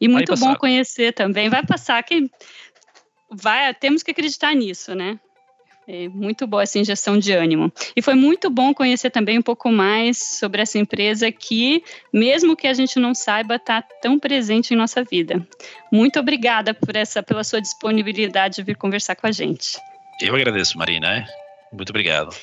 E 0.00 0.08
muito 0.08 0.34
bom 0.36 0.54
conhecer 0.56 1.12
também. 1.12 1.48
Vai 1.48 1.64
passar, 1.64 2.02
que 2.02 2.28
vai, 3.30 3.72
temos 3.72 4.02
que 4.02 4.10
acreditar 4.10 4.54
nisso, 4.54 4.94
né? 4.94 5.18
É 5.86 6.08
muito 6.08 6.46
boa 6.46 6.62
essa 6.62 6.78
injeção 6.78 7.18
de 7.18 7.32
ânimo. 7.32 7.70
E 7.94 8.00
foi 8.00 8.14
muito 8.14 8.48
bom 8.48 8.72
conhecer 8.72 9.10
também 9.10 9.38
um 9.38 9.42
pouco 9.42 9.70
mais 9.70 10.38
sobre 10.38 10.62
essa 10.62 10.78
empresa 10.78 11.30
que, 11.30 11.82
mesmo 12.12 12.56
que 12.56 12.66
a 12.66 12.72
gente 12.72 12.98
não 12.98 13.14
saiba, 13.14 13.56
está 13.56 13.82
tão 13.82 14.18
presente 14.18 14.72
em 14.72 14.76
nossa 14.76 15.04
vida. 15.04 15.46
Muito 15.92 16.18
obrigada 16.18 16.72
por 16.72 16.96
essa, 16.96 17.22
pela 17.22 17.44
sua 17.44 17.60
disponibilidade 17.60 18.56
de 18.56 18.62
vir 18.62 18.76
conversar 18.76 19.14
com 19.14 19.26
a 19.26 19.32
gente. 19.32 19.78
Eu 20.22 20.34
agradeço, 20.34 20.78
Marina. 20.78 21.26
Muito 21.72 21.90
obrigado. 21.90 22.34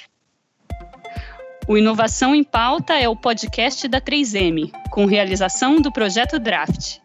O 1.68 1.78
Inovação 1.78 2.36
em 2.36 2.44
Pauta 2.44 2.98
é 3.00 3.08
o 3.08 3.16
podcast 3.16 3.88
da 3.88 4.02
3M, 4.02 4.72
com 4.90 5.06
realização 5.06 5.82
do 5.82 5.92
projeto 5.92 6.38
Draft. 6.38 6.98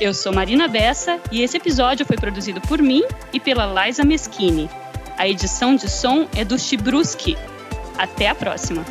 Eu 0.00 0.12
sou 0.12 0.32
Marina 0.32 0.66
Bessa 0.66 1.20
e 1.30 1.42
esse 1.42 1.56
episódio 1.56 2.04
foi 2.04 2.16
produzido 2.16 2.60
por 2.62 2.82
mim 2.82 3.02
e 3.32 3.38
pela 3.38 3.86
Liza 3.86 4.04
Meschini. 4.04 4.68
A 5.16 5.28
edição 5.28 5.76
de 5.76 5.88
som 5.88 6.28
é 6.34 6.44
do 6.44 6.58
Chibruski. 6.58 7.36
Até 7.96 8.28
a 8.28 8.34
próxima! 8.34 8.84